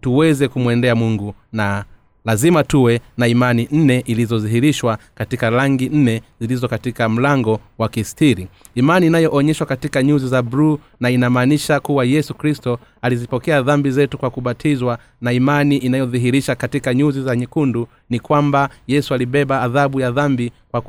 tuweze 0.00 0.48
kumwendea 0.48 0.94
mungu 0.94 1.34
na 1.52 1.84
lazima 2.24 2.64
tuwe 2.64 3.00
na 3.16 3.26
imani 3.26 3.68
nne 3.72 3.98
ilizodhihirishwa 4.06 4.98
katika 5.14 5.50
rangi 5.50 5.88
nne 5.88 6.22
zilizo 6.40 6.68
katika 6.68 7.08
mlango 7.08 7.60
wa 7.78 7.88
kistiri. 7.88 8.48
Imani 8.74 9.06
inayoonyeshwa 9.06 9.66
katika 9.66 10.02
nyuzi 10.02 10.28
za 10.28 10.42
bruu 10.42 10.78
na 11.00 11.10
inamaanisha 11.10 11.80
kuwa 11.80 12.04
yesu 12.04 12.34
kristo 12.34 12.78
alizipokea 13.02 13.62
dhambi 13.62 13.90
zetu 13.90 14.18
kwa 14.18 14.30
kubatizwa 14.30 14.98
na 15.20 15.32
imani 15.32 15.76
inayodhihirisha 15.76 16.54
katika 16.54 16.94
nyuzi 16.94 17.22
za 17.22 17.36
nyekundu 17.36 17.88
ni 18.10 18.20
kwamba 18.20 18.68
yesu 18.86 19.14
alibeba 19.14 19.62
adhabu 19.62 20.00
ya 20.00 20.10
dhambi 20.10 20.52
kwa 20.70 20.80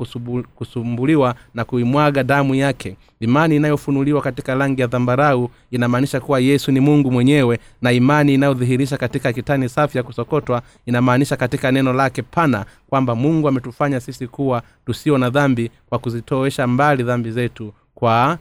kusumbuliwa 0.54 1.34
na 1.54 1.64
kuimwaga 1.64 2.22
damu 2.22 2.54
yake. 2.54 2.96
Imani 3.20 3.56
inayofunuliwa 3.56 4.22
katika 4.22 4.54
rangi 4.54 4.80
ya 4.80 4.86
dhambarau 4.86 5.50
inamaanisha 5.70 6.20
kuwa 6.20 6.40
yesu 6.40 6.72
ni 6.72 6.80
mungu 6.80 7.10
mwenyewe 7.12 7.58
na 7.82 7.92
imani 7.92 8.34
inayodhihirisha 8.34 8.96
katika 8.96 9.32
kitani 9.32 9.68
safi 9.68 9.98
ya 9.98 10.02
kusokotwa 10.04 10.62
inamaanisha 10.86 11.36
katika 11.36 11.72
neno 11.72 11.92
lake 11.92 12.22
pana 12.22 12.64
kwamba 12.88 13.14
mungu 13.14 13.48
ametufanya 13.48 14.00
sisi 14.00 14.26
kuwa 14.26 14.62
tusio 14.86 15.18
na 15.18 15.30
dhambi 15.30 15.70
kwa 15.88 15.98
kuzitoesha 15.98 16.66
mbali 16.66 17.02
dhambi 17.02 17.30
zetu 17.30 17.72
kwa 17.94 18.38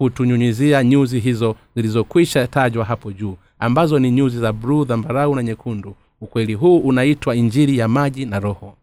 kutunyunyizia 0.00 0.84
nyuzi 0.84 1.20
hizo 1.20 1.56
zilizokwisha 1.76 2.46
tajwa 2.46 2.84
hapo 2.84 3.12
juu 3.12 3.36
ambazo 3.58 3.98
ni 3.98 4.10
nyuzi 4.10 4.38
za 4.38 4.52
bruu 4.52 4.84
dhambarau 4.84 5.34
na 5.34 5.42
nyekundu. 5.42 5.94
Ukweli 6.20 6.54
huu 6.54 6.78
unaitwa 6.78 7.36
injili 7.36 7.78
ya 7.78 7.88
maji 7.88 8.26
na 8.26 8.40
roho. 8.40 8.74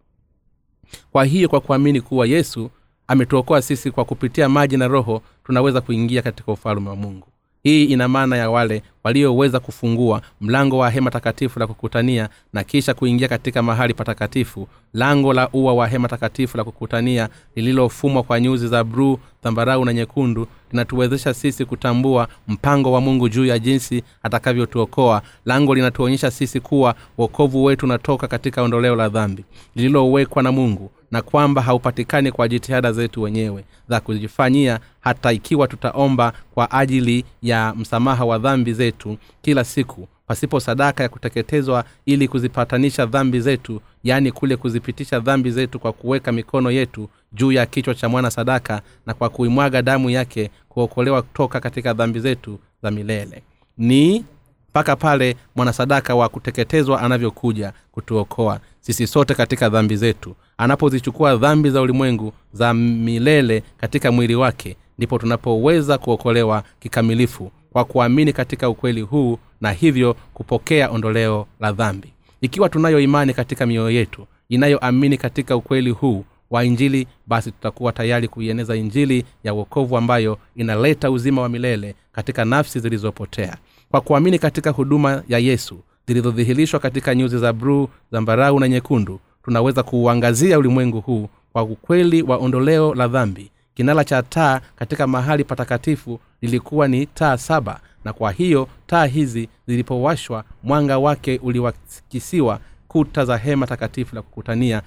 Kwa 1.12 1.26
hiyo 1.26 1.50
kwa 1.50 1.62
kuamini 1.62 2.02
kuwa 2.02 2.28
yesu 2.28 2.70
ametuokoa 3.08 3.62
sisi 3.62 3.92
kwa 3.92 4.06
kupitia 4.06 4.50
maji 4.50 4.78
na 4.78 4.88
roho 4.88 5.22
tunaweza 5.44 5.82
kuingia 5.82 6.22
katika 6.22 6.52
ufalume 6.52 6.90
wa 6.90 6.96
mungu 6.96 7.28
hii 7.68 7.84
ina 7.86 8.08
maana 8.08 8.38
ya 8.38 8.50
wale 8.50 8.82
walioweza 9.04 9.60
kufungua 9.60 10.22
mlango 10.42 10.78
wa 10.78 10.90
hema 10.90 11.12
takatifu 11.12 11.60
la 11.60 11.68
kukutania 11.68 12.30
na 12.54 12.64
kisha 12.64 12.94
kuingia 12.94 13.28
katika 13.28 13.64
mahali 13.64 13.94
patakatifu. 13.94 14.68
Lango 14.94 15.34
la 15.34 15.50
ua 15.54 15.74
wa 15.74 15.88
hema 15.88 16.08
takatifu 16.08 16.58
la 16.58 16.64
kukutania 16.64 17.30
lililofumwa 17.56 18.24
kwa 18.24 18.40
nyuzi 18.40 18.68
za 18.68 18.84
bruu 18.84 19.20
dhambarau 19.44 19.86
na 19.86 19.94
nyekundu 19.94 20.48
linatuwezesha 20.72 21.34
sisi 21.34 21.66
kutambua 21.66 22.28
mpango 22.48 22.92
wa 22.92 23.02
mungu 23.02 23.30
juu 23.30 23.46
ya 23.46 23.60
jinsi 23.60 24.04
atakavyotuokoa. 24.24 25.22
Lango 25.46 25.76
linatuonyesha 25.76 26.32
sisi 26.32 26.60
kuwa 26.60 26.96
wokovu 27.18 27.64
wetu 27.64 27.86
unatoka 27.86 28.28
katika 28.28 28.62
ondoleo 28.62 28.96
la 28.96 29.10
dhambi 29.10 29.44
lililowekwa 29.76 30.44
na 30.44 30.52
mungu 30.52 30.92
na 31.12 31.22
kwamba 31.22 31.62
haupatikani 31.62 32.32
kwa 32.32 32.48
jitihada 32.48 32.92
zetu 32.92 33.22
wenyewe 33.22 33.64
za 33.90 34.00
kujifanyia 34.00 34.80
hata 35.02 35.32
ikiwa 35.32 35.68
tutaomba 35.68 36.34
kwa 36.54 36.72
ajili 36.72 37.26
ya 37.42 37.74
msamaha 37.78 38.26
wa 38.26 38.38
dhambi 38.38 38.74
zetu 38.74 39.18
kila 39.42 39.64
siku 39.64 40.08
pasipo 40.28 40.60
sadaka 40.60 41.04
ya 41.04 41.10
kuteketezwa 41.10 41.84
ili 42.06 42.28
kuzipatanisha 42.28 43.06
dhambi 43.06 43.40
zetu 43.42 43.82
yaani 44.04 44.32
kule 44.32 44.56
kuzipitisha 44.58 45.20
dhambi 45.20 45.52
zetu 45.52 45.80
kwa 45.80 45.94
kuweka 45.94 46.32
mikono 46.32 46.72
yetu 46.72 47.10
juu 47.34 47.52
ya 47.52 47.66
kichwa 47.66 47.96
cha 47.96 48.10
mwana 48.10 48.32
sadaka 48.32 48.82
na 49.06 49.14
kwa 49.14 49.30
kuimwaga 49.30 49.82
damu 49.82 50.10
yake 50.10 50.52
kuokolewa 50.70 51.22
toka 51.34 51.60
katika 51.60 51.94
dhambi 51.94 52.20
zetu 52.20 52.60
za 52.84 52.92
milele. 52.92 53.44
Ni 53.78 54.26
mpaka 54.70 54.96
pale 54.96 55.36
mwanasadaka 55.56 56.16
wa 56.16 56.30
kuteketezwa 56.30 57.02
anavyokuja 57.02 57.74
kutuokoa 57.92 58.60
sisi 58.80 59.08
sote 59.08 59.34
katika 59.36 59.70
dhambi 59.70 59.96
zetu 59.96 60.36
anapozichukua 60.58 61.36
dhambi 61.36 61.70
za 61.70 61.82
ulimwengu 61.82 62.34
za 62.54 62.74
milele 62.74 63.64
katika 63.78 64.12
mwili 64.12 64.36
wake 64.36 64.76
ndipo 64.98 65.18
tunapoweza 65.20 65.98
kuokolewa 65.98 66.64
kikamilifu 66.80 67.52
kwa 67.72 67.86
kuamini 67.86 68.34
katika 68.34 68.70
ukweli 68.70 69.02
huu 69.02 69.38
na 69.62 69.72
hivyo 69.72 70.16
kupokea 70.34 70.90
ondoleo 70.92 71.48
la 71.60 71.72
dhambi. 71.72 72.14
Ikiwa 72.42 72.70
tunayo 72.70 73.00
imani 73.00 73.34
katika 73.34 73.66
mioyo 73.66 73.90
yetu 73.90 74.28
inayoamini 74.50 75.18
katika 75.18 75.56
ukweli 75.56 75.90
huu 75.90 76.26
wa 76.50 76.66
injili 76.66 77.08
basi 77.28 77.52
tutakuwa 77.52 77.92
tayari 77.92 78.28
kuieneza 78.28 78.76
injili 78.76 79.26
ya 79.44 79.54
uokovu 79.54 79.98
ambayo 79.98 80.38
inaleta 80.56 81.12
uzima 81.12 81.42
wa 81.42 81.50
milele 81.50 81.96
katika 82.12 82.46
nafsi 82.46 82.80
zilizopotea. 82.80 83.58
Kwa 83.92 84.02
kuamini 84.02 84.40
katika 84.40 84.70
huduma 84.72 85.24
ya 85.28 85.40
yesu 85.40 85.80
zilizodhihirishwa 86.08 86.80
katika 86.80 87.16
nyuzi 87.16 87.38
za 87.38 87.54
bruu 87.54 87.90
zambarau 88.12 88.60
na 88.60 88.68
nyekundu 88.68 89.20
tunaweza 89.48 89.84
kuuangazia 89.84 90.60
ulimwengu 90.60 91.02
huu 91.02 91.30
kwa 91.54 91.64
ukweli 91.64 92.22
wa 92.22 92.38
ondoleo 92.38 92.94
la 92.96 93.08
dhambi. 93.08 93.52
Kinala 93.74 94.04
cha 94.04 94.24
taa 94.24 94.62
katika 94.76 95.08
mahali 95.08 95.44
patakatifu 95.44 96.20
lilikuwa 96.42 96.88
ni 96.88 97.06
taa 97.06 97.38
saba 97.38 97.80
na 98.06 98.14
kwa 98.14 98.32
hiyo 98.32 98.68
taa 98.88 99.06
hizi 99.06 99.50
zilipowashwa 99.68 100.44
mwanga 100.64 100.98
wake 101.00 101.40
uliwakisiwa 101.44 102.60
kuta 102.88 103.26
za 103.26 103.38
hema 103.38 103.68
takatifu 103.68 104.16
la 104.16 104.22
kukutania 104.22 104.82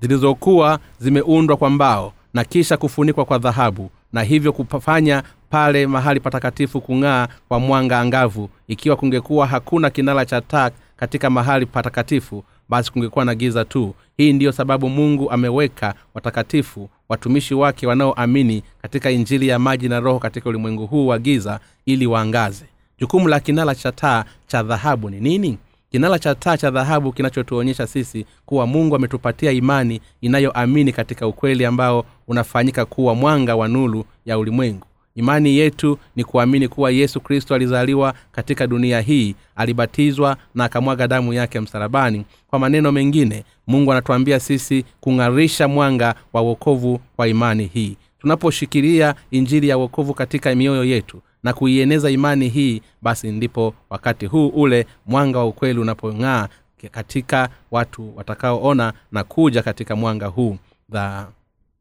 zilizokuwa 0.00 0.78
zimeundwa 0.98 1.56
kwa 1.56 1.70
mbao 1.70 2.12
na 2.34 2.44
kisha 2.44 2.76
kufunikwa 2.76 3.24
kwa 3.24 3.38
dhahabu 3.38 3.90
na 4.12 4.22
hivyo 4.22 4.52
kufanya 4.52 5.22
pale 5.50 5.86
mahali 5.86 6.20
patakatifu 6.20 6.80
kung'aa 6.80 7.28
kwa 7.48 7.60
mwanga 7.60 8.00
angavu. 8.00 8.50
Ikiwa 8.68 8.96
kungekuwa 8.96 9.46
hakuna 9.46 9.90
kinala 9.90 10.26
cha 10.26 10.40
taa 10.40 10.70
katika 10.96 11.30
mahali 11.30 11.66
patakatifu 11.66 12.44
basi 12.68 12.92
kungekuwa 12.92 13.24
na 13.24 13.34
giza 13.34 13.64
tu. 13.64 13.94
Hii 14.16 14.32
ndiyo 14.32 14.52
sababu 14.52 14.88
mungu 14.88 15.30
ameweka 15.30 15.94
watakatifu 16.14 16.88
watumishi 17.08 17.54
wake 17.54 17.86
wanaoamini 17.86 18.62
katika 18.82 19.10
injili 19.10 19.48
ya 19.48 19.58
maji 19.58 19.88
na 19.88 20.00
roho 20.00 20.18
katika 20.18 20.48
ulimwengu 20.48 20.86
huu 20.86 21.06
wa 21.06 21.18
giza 21.18 21.60
ili 21.86 22.06
waangaze. 22.06 22.64
Jukumu 22.98 23.28
la 23.28 23.40
kinala 23.40 23.74
cha 23.74 23.92
taa 23.92 24.24
cha 24.46 24.62
dhahabu 24.62 25.10
ni 25.10 25.20
nini? 25.20 25.58
Kinala 25.90 26.18
cha 26.18 26.34
taa 26.34 26.56
cha 26.56 26.70
dhahabu 26.70 27.12
kinachotuonyesha 27.12 27.86
sisi 27.86 28.26
kuwa 28.46 28.66
mungu 28.66 28.96
ametupatia 28.96 29.52
imani 29.52 30.00
inayoamini 30.20 30.92
katika 30.92 31.26
ukweli 31.26 31.64
ambao 31.64 32.04
unafanyika 32.28 32.84
kuwa 32.84 33.14
mwanga 33.14 33.56
wa 33.56 33.68
nuru 33.68 34.04
ya 34.26 34.38
ulimwengu 34.38 34.86
imani 35.16 35.56
yetu 35.56 35.98
ni 36.16 36.24
kuamini 36.24 36.68
kuwa 36.68 36.90
yesu 36.90 37.20
kristo 37.20 37.54
alizaliwa 37.54 38.14
katika 38.32 38.66
dunia 38.66 39.00
hii 39.00 39.34
alibatizwa 39.56 40.36
na 40.54 40.64
akamwaga 40.64 41.08
damu 41.08 41.32
yake 41.32 41.60
msalabani. 41.60 42.24
Kwa 42.48 42.58
maneno 42.58 42.92
mengine 42.92 43.44
mungu 43.66 43.92
anatuambia 43.92 44.40
sisi 44.40 44.84
kung'arisha 45.00 45.68
mwanga 45.68 46.14
wa 46.32 46.42
uokovu 46.42 47.00
kwa 47.16 47.28
imani 47.28 47.70
hii. 47.74 47.96
Tunaposhikilia 48.18 49.14
injili 49.30 49.68
ya 49.68 49.78
uokovu 49.78 50.14
katika 50.14 50.54
mioyo 50.54 50.84
yetu 50.84 51.22
na 51.42 51.52
kuieneza 51.52 52.10
imani 52.10 52.48
hii 52.48 52.82
basi 53.02 53.32
ndipo 53.32 53.74
wakati 53.90 54.26
huu 54.26 54.48
ule 54.48 54.86
mwanga 55.06 55.38
wa 55.38 55.46
ukweli 55.46 55.80
unapong'aa 55.80 56.48
katika 56.90 57.48
watu 57.70 58.16
watakaoona 58.16 58.92
na 59.12 59.24
kuja 59.24 59.62
katika 59.62 59.96
mwanga 59.96 60.26
huu 60.26 60.56
dha, 60.88 61.28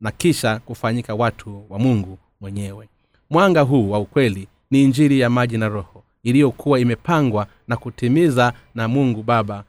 na 0.02 0.12
kisha 0.12 0.60
kufanyika 0.60 1.16
watu 1.16 1.66
wa 1.70 1.80
mungu 1.80 2.18
mwenyewe 2.42 2.90
mwanga 3.30 3.62
huu 3.62 3.92
wa 3.92 4.00
ukweli 4.00 4.48
ni 4.72 4.84
injili 4.84 5.20
ya 5.20 5.30
maji 5.30 5.58
na 5.58 5.68
roho 5.70 6.04
iliyokuwa 6.24 6.80
imepangwa 6.80 7.48
na 7.68 7.78
kutimiza 7.78 8.54
na 8.76 8.88
mungu 8.88 9.24
baba. 9.24 9.64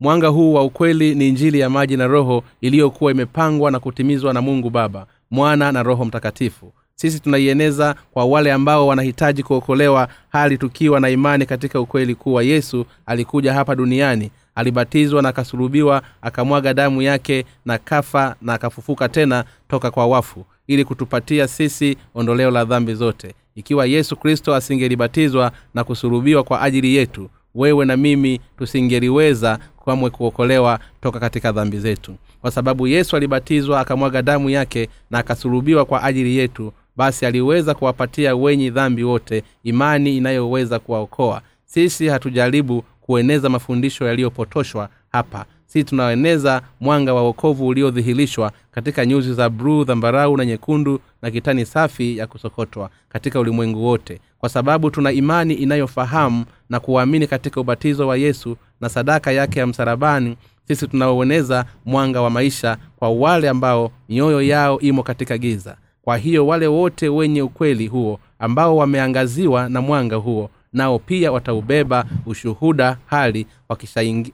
Mwanga 0.00 0.28
huu 0.28 0.54
wa 0.54 0.62
ukweli 0.64 1.14
ni 1.14 1.28
injili 1.28 1.60
ya 1.60 1.70
maji 1.70 1.96
na 1.96 2.06
roho 2.06 2.44
iliyokuwa 2.60 3.10
imepangwa 3.12 3.70
na 3.70 3.80
kutimizwa 3.80 4.32
na 4.34 4.42
mungu 4.42 4.70
baba 4.70 5.06
mwana 5.30 5.72
na 5.72 5.82
roho 5.82 6.04
mtakatifu. 6.04 6.72
Sisi 6.94 7.20
tunaieneza 7.20 7.94
kwa 8.10 8.24
wale 8.24 8.52
ambao 8.52 8.86
wanahitaji 8.86 9.42
kuokolewa 9.42 10.08
hali 10.28 10.58
tukiwa 10.58 11.00
na 11.00 11.10
imani 11.10 11.46
katika 11.46 11.80
ukweli 11.80 12.14
kuwa 12.14 12.42
yesu 12.42 12.86
alikuja 13.06 13.54
hapa 13.54 13.74
duniani 13.76 14.30
alibatizwa 14.54 15.22
na 15.22 15.28
akasulubiwa 15.28 16.02
akamwaga 16.22 16.74
damu 16.74 17.02
yake 17.02 17.44
na 17.66 17.78
kafa 17.78 18.36
na 18.42 18.54
akafufuka 18.54 19.08
tena 19.08 19.44
toka 19.68 19.90
kwa 19.90 20.06
wafu 20.06 20.44
ili 20.70 20.84
kutupatia 20.84 21.48
sisi 21.48 21.96
ondoleo 22.14 22.50
la 22.50 22.64
dhambi 22.64 22.94
zote. 22.94 23.34
Ikiwa 23.54 23.86
yesu 23.86 24.16
kristo 24.16 24.54
asingelibatizwa 24.54 25.52
na 25.74 25.84
kusulubiwa 25.84 26.42
kwa 26.44 26.62
ajili 26.62 26.94
yetu 26.96 27.30
wewe 27.54 27.84
na 27.84 27.96
mimi 27.96 28.40
tusingeliweza 28.58 29.58
kamwe 29.84 30.10
kuokolewa 30.10 30.78
toka 31.02 31.20
katika 31.20 31.52
dhambi 31.52 31.78
zetu. 31.78 32.14
Kwa 32.40 32.50
sababu 32.50 32.86
yesu 32.86 33.16
alibatizwa 33.16 33.80
akamwaga 33.80 34.22
damu 34.22 34.50
yake 34.50 34.88
na 35.10 35.18
akasulubiwa 35.18 35.84
kwa 35.84 36.02
ajili 36.02 36.36
yetu 36.36 36.72
basi 36.96 37.26
aliweza 37.26 37.74
kuwapatia 37.74 38.36
wenye 38.36 38.70
dhambi 38.70 39.04
wote 39.04 39.42
imani 39.64 40.16
inayoweza 40.16 40.78
kuwaokoa. 40.78 41.42
Sisi 41.64 42.06
hatujaribu 42.08 42.84
kueneza 43.00 43.48
mafundisho 43.48 44.04
yaliyopotoshwa 44.06 44.88
hapa 45.12 45.44
sisi 45.72 45.84
tunaeneza 45.84 46.62
mwanga 46.80 47.14
wa 47.14 47.22
wokovu 47.22 47.66
uliodhihirishwa 47.66 48.52
katika 48.70 49.06
nyuzi 49.06 49.34
za 49.34 49.50
bruu 49.50 49.84
dhambarau 49.84 50.36
na 50.36 50.44
nyekundu 50.44 51.00
na 51.22 51.30
kitani 51.30 51.66
safi 51.66 52.18
ya 52.18 52.26
kusokotwa 52.26 52.90
katika 53.08 53.40
ulimwengu 53.40 53.84
wote. 53.84 54.20
Kwa 54.38 54.48
sababu 54.48 54.90
tuna 54.90 55.12
imani 55.12 55.54
inayofahamu 55.54 56.44
na 56.70 56.80
kuamini 56.80 57.26
katika 57.26 57.60
ubatizo 57.60 58.08
wa 58.08 58.16
yesu 58.16 58.56
na 58.80 58.88
sadaka 58.88 59.32
yake 59.32 59.58
ya 59.58 59.66
msalabani 59.66 60.36
sisi 60.68 60.86
tunaoeneza 60.88 61.64
mwanga 61.84 62.22
wa 62.22 62.30
maisha 62.30 62.76
kwa 62.96 63.10
wale 63.10 63.48
ambao 63.48 63.90
mioyo 64.08 64.42
yao 64.42 64.80
imo 64.80 65.02
katika 65.02 65.38
giza. 65.38 65.76
Kwa 66.02 66.16
hiyo 66.16 66.46
wale 66.46 66.66
wote 66.66 67.08
wenye 67.08 67.42
ukweli 67.42 67.86
huo 67.86 68.20
ambao 68.38 68.76
wameangaziwa 68.76 69.68
na 69.68 69.80
mwanga 69.80 70.16
huo 70.16 70.50
nao 70.72 70.98
pia 70.98 71.32
wataubeba 71.32 72.04
ushuhuda 72.26 72.96
hali 73.06 73.46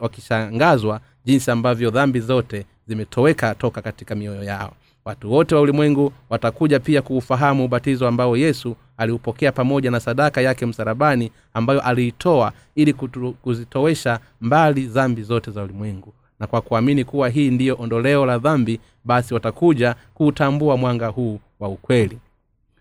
wakishangazwa 0.01 1.01
jinsi 1.27 1.51
ambavyo 1.51 1.91
dhambi 1.91 2.21
zote 2.21 2.67
zimetoweka 2.87 3.55
toka 3.55 3.83
katika 3.83 4.15
mioyo 4.15 4.45
yao. 4.45 4.73
Watu 5.05 5.33
wote 5.33 5.55
wa 5.55 5.61
ulimwengu 5.61 6.12
watakuja 6.31 6.81
pia 6.81 7.03
kuufahamu 7.03 7.65
ubatizo 7.65 8.09
ambao 8.09 8.37
yesu 8.37 8.77
aliupokea 8.97 9.53
pamoja 9.53 9.91
na 9.91 10.01
sadaka 10.01 10.41
yake 10.41 10.67
msarabani 10.67 11.31
ambayo 11.55 11.81
aliitoa 11.81 12.53
ili 12.75 12.93
kutu, 12.93 13.33
kuzitowesha 13.43 14.21
mbali 14.41 14.87
dhambi 14.87 15.23
zote 15.23 15.51
za 15.51 15.62
ulimwengu. 15.62 16.12
Na 16.41 16.47
kwa 16.47 16.61
kuamini 16.61 17.05
kuwa 17.05 17.29
hii 17.29 17.51
ndiyo 17.51 17.77
ondoleo 17.81 18.27
la 18.27 18.39
dhambi 18.39 18.81
basi 19.05 19.35
watakuja 19.35 19.95
kuutambua 20.15 20.77
mwanga 20.77 21.07
huu 21.09 21.41
wa 21.61 21.69
ukweli. 21.69 22.19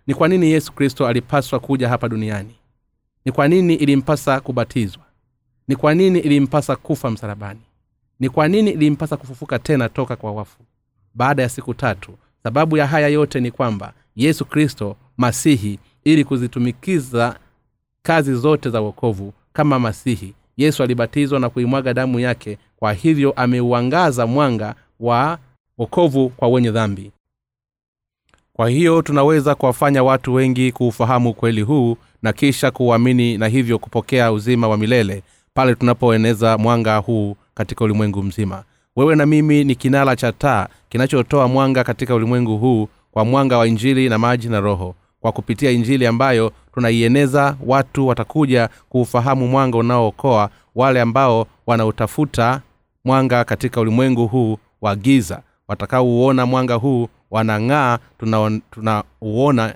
Ni 0.08 0.14
kwa 0.14 0.28
nini 0.28 0.52
yesu 0.52 0.74
kristo 0.74 1.08
alipaswa 1.08 1.60
kuja 1.60 1.90
hapa 1.90 2.10
duniani? 2.10 2.56
Ni 3.26 3.32
kwa 3.32 3.48
nini 3.48 3.76
ilimpasa 3.76 4.40
kubatizwa? 4.40 5.04
Ni 5.68 5.76
kwa 5.76 5.94
nini 5.96 6.20
ilimpasa 6.20 6.76
kufa 6.76 7.12
msalabani 7.12 7.60
ni 8.20 8.30
kwa 8.30 8.48
nini 8.48 8.72
ilimpasa 8.72 9.18
kufufuka 9.18 9.60
tena 9.60 9.90
toka 9.90 10.16
kwa 10.16 10.32
wafu? 10.32 10.58
Baada 11.14 11.44
ya 11.44 11.50
siku 11.50 11.74
tatu 11.74 12.12
sababu 12.44 12.78
ya 12.78 12.88
haya 12.88 13.08
yote 13.08 13.40
ni 13.40 13.52
kwamba 13.52 13.94
yesu 14.16 14.46
kristo 14.46 14.96
masihi 15.18 15.80
ili 16.04 16.24
kuzitumikiza 16.24 17.40
kazi 18.04 18.36
zote 18.36 18.70
za 18.70 18.82
wokovu 18.82 19.34
kama 19.54 19.80
masihi 19.80 20.34
yesu 20.58 20.84
alibatizwa 20.84 21.40
na 21.40 21.50
kuimwaga 21.50 21.94
damu 21.94 22.20
yake 22.20 22.58
kwa 22.76 22.94
hivyo 22.94 23.32
ameuangaza 23.32 24.28
mwanga 24.28 24.76
wa 25.00 25.40
wokovu 25.78 26.30
kwa 26.30 26.48
wenye 26.48 26.72
dhambi. 26.72 27.12
Kwa 28.54 28.70
hiyo 28.70 29.02
tunaweza 29.02 29.56
kuwafanya 29.56 30.04
watu 30.04 30.34
wengi 30.34 30.72
kuufahamu 30.72 31.30
ukweli 31.30 31.62
huu 31.62 31.98
na 32.22 32.34
kisha 32.34 32.72
kuuamini 32.72 33.38
na 33.38 33.48
hivyo 33.48 33.80
kupokea 33.80 34.32
uzima 34.32 34.68
wa 34.68 34.78
milele 34.78 35.24
pale 35.54 35.76
tunapoeneza 35.76 36.58
mwanga 36.58 36.98
huu 36.98 37.36
katika 37.56 37.84
ulimwengu 37.84 38.24
mzima. 38.24 38.64
Wewe 38.96 39.16
na 39.16 39.26
mimi 39.26 39.64
ni 39.64 39.76
kinara 39.76 40.16
cha 40.16 40.32
taa 40.32 40.68
kinachotoa 40.90 41.48
mwanga 41.48 41.84
katika 41.84 42.16
ulimwengu 42.16 42.58
huu 42.58 42.88
kwa 43.12 43.26
mwanga 43.26 43.58
wa 43.58 43.68
injili 43.68 44.10
na 44.10 44.18
maji 44.18 44.50
na 44.50 44.60
roho. 44.60 44.96
Kwa 45.20 45.32
kupitia 45.32 45.72
injili 45.72 46.08
ambayo 46.08 46.52
tunaieneza 46.74 47.58
watu 47.66 48.08
watakuja 48.08 48.70
kuufahamu 48.90 49.48
mwanga 49.48 49.78
unaookoa 49.78 50.50
wale 50.76 51.02
ambao 51.02 51.48
wanautafuta 51.68 52.62
mwanga 53.06 53.44
katika 53.44 53.82
ulimwengu 53.82 54.28
huu 54.28 54.58
wa 54.82 54.96
giza. 54.96 55.42
Watakaouona 55.68 56.46
mwanga 56.46 56.76
huu 56.76 57.08
wanang'aa 57.32 57.98
tunauona 58.20 58.62
tuna 58.72 59.74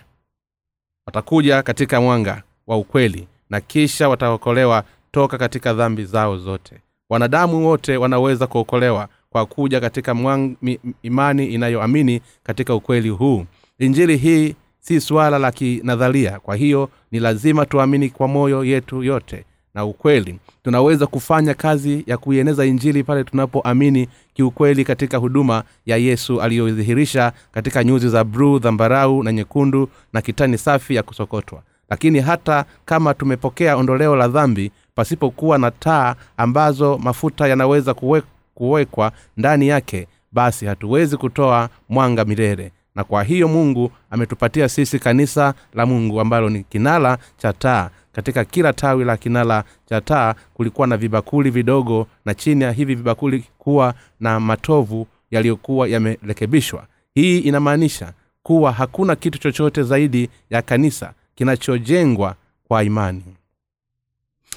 watakuja 1.08 1.63
katika 1.63 2.02
mwanga 2.02 2.44
wa 2.68 2.78
ukweli 2.78 3.28
na 3.50 3.62
kisha 3.62 4.10
wataokolewa 4.10 4.84
toka 5.12 5.38
katika 5.38 5.74
dhambi 5.74 6.06
zao 6.06 6.38
zote 6.38 6.76
wanadamu 7.10 7.67
wote 7.67 7.98
wanaweza 7.98 8.48
kuokolewa 8.48 9.08
kwa 9.30 9.45
kuja 9.45 9.80
katika 9.82 10.13
mwang, 10.13 10.52
mi, 10.62 10.80
imani 11.04 11.45
inayoamini 11.48 12.22
katika 12.43 12.76
ukweli 12.76 13.10
huu. 13.10 13.45
Injili 13.80 14.17
hii 14.17 14.56
si 14.80 15.02
suala 15.02 15.39
la 15.39 15.52
kinadharia 15.52 16.39
kwa 16.39 16.56
hiyo 16.56 16.89
ni 17.12 17.19
lazima 17.19 17.65
tuamini 17.65 18.10
kwa 18.10 18.28
moyo 18.28 18.63
yetu 18.65 19.04
yote 19.04 19.45
na 19.74 19.86
ukweli. 19.86 20.39
Tunaweza 20.63 21.08
kufanya 21.08 21.54
kazi 21.54 22.04
ya 22.08 22.17
kuieneza 22.17 22.65
injili 22.65 23.04
pale 23.04 23.24
tunapoamini 23.24 24.08
kiukweli 24.34 24.84
katika 24.86 25.17
huduma 25.17 25.63
ya 25.86 25.98
yesu 25.98 26.41
aliyodhihirisha 26.41 27.32
katika 27.52 27.84
nyuzi 27.84 28.10
za 28.10 28.24
bruu 28.24 28.60
dhambarau 28.60 29.24
na 29.24 29.32
nyekundu 29.32 29.89
na 30.13 30.22
kitani 30.22 30.58
safi 30.58 30.95
ya 30.95 31.04
kusokotwa. 31.04 31.62
Lakini 31.89 32.19
hata 32.19 32.65
kama 32.86 33.13
tumepokea 33.13 33.78
ondoleo 33.78 34.15
la 34.15 34.28
dhambi 34.28 34.72
pasipokuwa 35.00 35.58
na 35.58 35.72
taa 35.72 36.16
ambazo 36.38 36.98
mafuta 36.98 37.48
yanaweza 37.48 37.94
kuwe, 37.94 38.24
kuwekwa 38.56 39.12
ndani 39.38 39.68
yake 39.68 40.08
basi 40.32 40.66
hatuwezi 40.66 41.18
kutoa 41.18 41.70
mwanga 41.90 42.26
milele. 42.26 42.72
Na 42.96 43.04
kwa 43.04 43.24
hiyo 43.24 43.48
mungu 43.48 43.92
ametupatia 44.12 44.70
sisi 44.70 45.00
kanisa 45.00 45.54
la 45.74 45.86
mungu 45.86 46.22
ambalo 46.22 46.50
ni 46.50 46.64
kinala 46.64 47.18
cha 47.38 47.54
taa. 47.54 47.90
Katika 48.12 48.46
kila 48.46 48.74
tawi 48.74 49.04
la 49.06 49.18
kinala 49.18 49.64
cha 49.86 50.02
taa 50.02 50.36
kulikuwa 50.54 50.88
na 50.88 50.98
vibakuli 50.98 51.50
vidogo 51.50 52.08
na 52.26 52.34
chini 52.34 52.64
ya 52.64 52.72
hivi 52.72 52.96
vibakuli 52.96 53.44
kuwa 53.58 53.94
na 54.20 54.40
matovu 54.40 55.08
yaliyokuwa 55.32 55.88
yamerekebishwa. 55.88 56.84
Hii 57.14 57.40
inamaanisha 57.40 58.14
kuwa 58.44 58.72
hakuna 58.72 59.16
kitu 59.16 59.38
chochote 59.40 59.84
zaidi 59.84 60.30
ya 60.50 60.62
kanisa 60.62 61.14
kinachojengwa 61.36 62.36
kwa 62.68 62.84
imani 62.84 63.24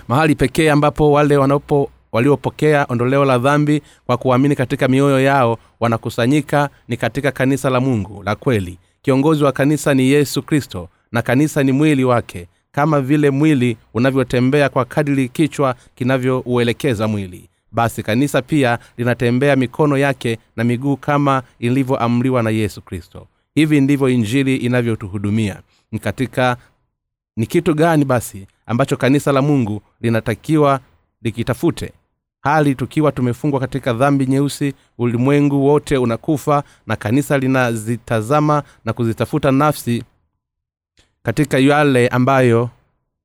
mahali 0.08 0.34
pekee 0.34 0.70
ambapo 0.70 1.12
wale 1.12 1.36
wanapo 1.36 1.90
waliopokea 2.12 2.86
ondoleo 2.88 3.24
la 3.24 3.38
dhambi 3.38 3.82
kwa 4.06 4.16
kuamini 4.16 4.56
katika 4.56 4.88
mioyo 4.88 5.20
yao 5.20 5.58
wanakusanyika 5.80 6.68
ni 6.88 6.96
katika 6.96 7.32
kanisa 7.32 7.70
la 7.70 7.80
mungu 7.80 8.22
la 8.22 8.34
kweli. 8.34 8.78
Kiongozi 9.02 9.44
wa 9.44 9.52
kanisa 9.52 9.94
ni 9.94 10.10
yesu 10.10 10.42
kristo 10.42 10.88
na 11.12 11.22
kanisa 11.22 11.62
ni 11.62 11.72
mwili 11.72 12.04
wake 12.04 12.48
kama 12.72 13.00
vile 13.00 13.30
mwili 13.30 13.76
unavyotembea 13.94 14.68
kwa 14.68 14.84
kadiri 14.84 15.28
kichwa 15.28 15.74
kinavyouelekeza 15.94 17.08
mwili. 17.08 17.48
Basi 17.72 18.02
kanisa 18.02 18.42
pia 18.42 18.78
linatembea 18.98 19.56
mikono 19.56 19.98
yake 19.98 20.38
na 20.56 20.64
miguu 20.64 20.96
kama 20.96 21.42
ilivyoamriwa 21.58 22.42
na 22.42 22.50
yesu 22.50 22.82
kristo. 22.82 23.26
Hivi 23.54 23.80
ndivyo 23.80 24.08
injili 24.08 24.56
inavyotuhudumia. 24.56 25.60
Ni 25.92 25.98
katika 25.98 26.56
ni 27.36 27.46
kitu 27.46 27.74
gani 27.74 28.04
basi 28.04 28.46
ambacho 28.66 28.96
kanisa 28.96 29.32
la 29.32 29.42
mungu 29.42 29.82
linatakiwa 30.00 30.80
likitafute? 31.22 31.92
Hali 32.40 32.74
tukiwa 32.74 33.12
tumefungwa 33.12 33.60
katika 33.60 33.92
dhambi 33.92 34.26
nyeusi 34.26 34.74
ulimwengu 34.98 35.66
wote 35.66 35.96
unakufa 35.96 36.62
na 36.86 36.96
kanisa 36.96 37.38
linazitazama 37.38 38.62
na 38.84 38.92
kuzitafuta 38.92 39.50
nafsi 39.52 40.04
katika 41.22 41.58
yale 41.58 42.08
ambayo 42.08 42.70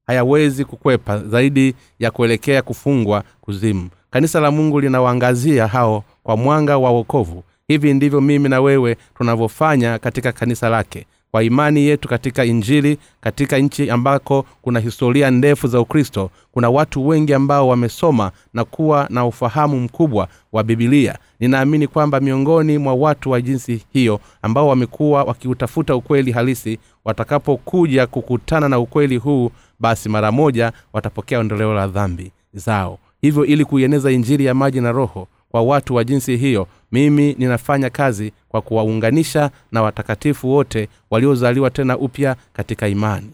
hayawezi 0.07 0.65
kukwepa 0.65 1.19
zaidi 1.19 1.75
ya 1.99 2.11
kuelekea 2.11 2.61
kufungwa 2.61 3.23
kuzimu. 3.41 3.89
Kanisa 4.11 4.39
la 4.39 4.51
mungu 4.51 4.79
linawaangazia 4.79 5.67
hao 5.67 6.03
kwa 6.23 6.37
mwanga 6.37 6.77
wa 6.77 6.91
wokovu. 6.91 7.43
Hivi 7.67 7.93
ndivyo 7.93 8.21
mimi 8.21 8.49
na 8.49 8.61
wewe 8.61 8.97
tunavyofanya 9.17 9.99
katika 9.99 10.31
kanisa 10.31 10.69
lake 10.69 11.05
kwa 11.37 11.43
imani 11.43 11.81
yetu 11.85 12.07
katika 12.07 12.45
injili 12.45 12.97
katika 13.21 13.57
nchi 13.57 13.89
ambako 13.89 14.45
kuna 14.61 14.79
historia 14.79 15.31
ndefu 15.31 15.67
za 15.67 15.79
ukristo 15.79 16.29
kuna 16.51 16.69
watu 16.69 17.07
wengi 17.07 17.33
ambao 17.33 17.67
wamesoma 17.67 18.31
na 18.53 18.63
kuwa 18.65 19.07
na 19.09 19.25
ufahamu 19.25 19.79
mkubwa 19.79 20.27
wa 20.51 20.63
bibilia 20.63 21.17
ninaamini 21.39 21.87
kwamba 21.87 22.19
miongoni 22.19 22.77
mwa 22.77 22.93
watu 22.93 23.31
wa 23.31 23.41
jinsi 23.41 23.85
hiyo 23.93 24.19
ambao 24.41 24.67
wamekuwa 24.67 25.23
wakiutafuta 25.23 25.95
ukweli 25.95 26.31
halisi 26.31 26.79
watakapokuja 27.05 28.07
kukutana 28.07 28.69
na 28.69 28.79
ukweli 28.79 29.17
huu 29.17 29.51
basi 29.79 30.09
mara 30.09 30.31
moja 30.31 30.71
watapokea 30.93 31.39
ondoleo 31.39 31.73
la 31.73 31.87
dhambi 31.87 32.31
zao. 32.53 32.99
Hivyo 33.21 33.45
ili 33.45 33.65
kuieneza 33.65 34.11
injili 34.11 34.45
ya 34.45 34.53
maji 34.53 34.81
na 34.81 34.91
roho 34.91 35.27
kwa 35.51 35.61
watu 35.61 35.95
wa 35.95 36.03
jinsi 36.03 36.37
hiyo 36.37 36.67
mimi 36.91 37.35
ninafanya 37.39 37.89
kazi 37.89 38.31
kwa 38.49 38.61
kuwaunganisha 38.61 39.51
na 39.71 39.81
watakatifu 39.81 40.49
wote 40.49 40.89
waliozaliwa 41.09 41.69
tena 41.69 41.97
upya 41.97 42.35
katika 42.53 42.87
imani. 42.87 43.29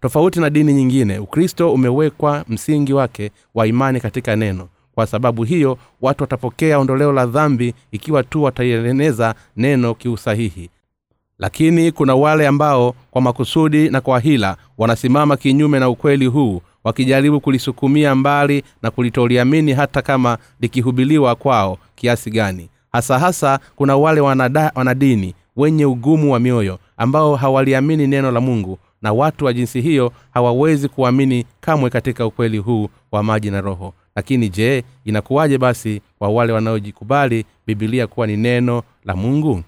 Tofauti 0.00 0.40
na 0.40 0.50
dini 0.50 0.72
nyingine 0.74 1.18
ukristo 1.18 1.72
umewekwa 1.72 2.44
msingi 2.48 2.92
wake 2.92 3.30
wa 3.54 3.66
imani 3.66 4.00
katika 4.00 4.36
neno. 4.36 4.68
Kwa 4.94 5.06
sababu 5.06 5.44
hiyo 5.44 5.78
watu 6.00 6.22
watapokea 6.22 6.78
ondoleo 6.78 7.12
la 7.12 7.26
dhambi 7.26 7.74
ikiwa 7.92 8.22
tu 8.22 8.42
wataieneza 8.42 9.34
neno 9.56 9.94
kiusahihi. 9.94 10.70
Lakini 11.38 11.92
kuna 11.92 12.14
wale 12.14 12.46
ambao 12.46 12.94
kwa 13.10 13.22
makusudi 13.22 13.88
na 13.90 14.00
kwa 14.00 14.20
hila 14.20 14.56
wanasimama 14.78 15.36
kinyume 15.36 15.78
na 15.80 15.88
ukweli 15.88 16.26
huu 16.26 16.62
wakijaribu 16.84 17.40
kulisukumia 17.40 18.14
mbali 18.14 18.64
na 18.82 18.90
kulitoliamini 18.90 19.72
hata 19.72 20.02
kama 20.02 20.38
likihubiliwa 20.60 21.34
kwao 21.34 21.78
kiasi 21.94 22.30
gani 22.30 22.68
hasa 22.92 23.18
hasa 23.18 23.58
kuna 23.76 23.96
wale 23.96 24.20
wanada, 24.20 24.72
wanadini 24.74 25.34
wenye 25.56 25.84
ugumu 25.86 26.32
wa 26.32 26.40
mioyo 26.40 26.78
ambao 26.96 27.36
hawaliamini 27.36 28.06
neno 28.06 28.30
la 28.30 28.40
mungu 28.40 28.78
na 29.02 29.12
watu 29.12 29.44
wa 29.44 29.52
jinsi 29.52 29.80
hiyo 29.80 30.12
hawawezi 30.34 30.88
kuamini 30.88 31.44
kamwe 31.60 31.90
katika 31.90 32.26
ukweli 32.26 32.58
huu 32.58 32.88
wa 33.12 33.22
maji 33.22 33.50
na 33.50 33.60
roho. 33.60 33.94
Lakini 34.16 34.48
je 34.48 34.84
inakuwaje 35.04 35.58
basi 35.58 36.00
kwa 36.18 36.28
wale 36.28 36.52
wanaojikubali 36.52 37.44
bibilia 37.66 38.06
kuwa 38.06 38.26
ni 38.26 38.36
neno 38.36 38.82
la 39.04 39.16
mungu? 39.16 39.62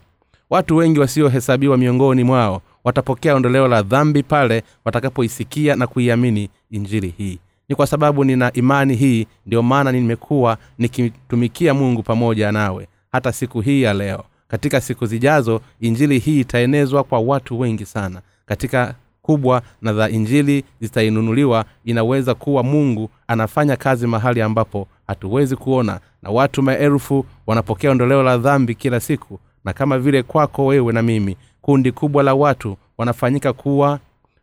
Watu 0.49 0.75
wengi 0.75 0.99
wasiohesabiwa 0.99 1.77
miongoni 1.77 2.23
mwao 2.23 2.61
watapokea 2.83 3.35
ondoleo 3.35 3.67
la 3.67 3.81
dhambi 3.81 4.23
pale 4.23 4.63
watakapoisikia 4.85 5.75
na 5.75 5.87
kuiamini 5.87 6.49
injili 6.71 7.13
hii. 7.17 7.39
Ni 7.69 7.75
kwa 7.75 7.87
sababu 7.87 8.23
nina 8.23 8.53
imani 8.53 8.95
hii 8.95 9.27
ndio 9.45 9.63
maana 9.63 9.91
nimekuwa 9.91 10.57
nikitumikia 10.77 11.73
mungu 11.73 12.03
pamoja 12.03 12.51
nawe 12.51 12.87
hata 13.15 13.31
siku 13.31 13.61
hii 13.61 13.81
ya 13.81 13.93
leo. 13.93 14.23
Katika 14.47 14.81
siku 14.81 15.05
zijazo 15.05 15.61
injili 15.79 16.19
hii 16.19 16.39
itaenezwa 16.39 17.03
kwa 17.03 17.19
watu 17.19 17.59
wengi 17.59 17.85
sana. 17.85 18.21
Katika 18.45 18.95
kubwa 19.21 19.61
na 19.81 19.93
za 19.93 20.09
injili 20.09 20.63
zitainunuliwa 20.81 21.65
inaweza 21.85 22.33
kuwa 22.35 22.63
mungu 22.63 23.09
anafanya 23.27 23.75
kazi 23.75 24.07
mahali 24.07 24.41
ambapo 24.41 24.87
hatuwezi 25.07 25.55
kuona 25.55 25.99
na 26.23 26.29
watu 26.29 26.61
maelfu 26.63 27.25
wanapokea 27.47 27.91
ondoleo 27.91 28.23
la 28.23 28.37
dhambi 28.37 28.75
kila 28.75 28.99
siku. 28.99 29.39
Na 29.65 29.73
kama 29.73 29.99
vile 29.99 30.23
kwako 30.23 30.65
wewe 30.65 30.93
na 30.93 31.01
mimi 31.01 31.37
kundi 31.61 31.91
kubwa 31.91 32.23
la 32.23 32.33
watu 32.33 32.77
wanafanyika 32.97 33.53
kuwa 33.53 33.99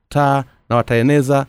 taa 0.09 0.45
na 0.69 0.77
wataeneza 0.77 1.47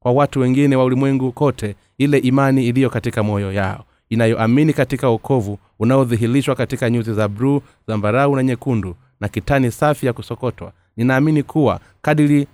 kwa 0.00 0.12
watu 0.12 0.40
wengine 0.40 0.76
wa 0.76 0.84
ulimwengu 0.84 1.32
kote 1.32 1.74
ile 1.98 2.18
imani 2.18 2.66
iliyo 2.66 2.90
katika 2.90 3.22
moyo 3.22 3.52
yao 3.52 3.84
inayoamini 4.10 4.72
katika 4.72 5.08
okovu 5.08 5.58
unaodhihirishwa 5.78 6.54
katika 6.54 6.90
nyuzi 6.90 7.14
za 7.14 7.28
bruu 7.28 7.62
zambarau 7.88 8.36
na 8.36 8.42
nyekundu 8.42 8.96
na 9.20 9.28
kitani 9.28 9.70
safi 9.70 10.06
ya 10.06 10.12
kusokotwa. 10.12 10.72
Ninaamini 10.96 11.42
kuwa 11.42 11.80
kadiri 12.02 12.46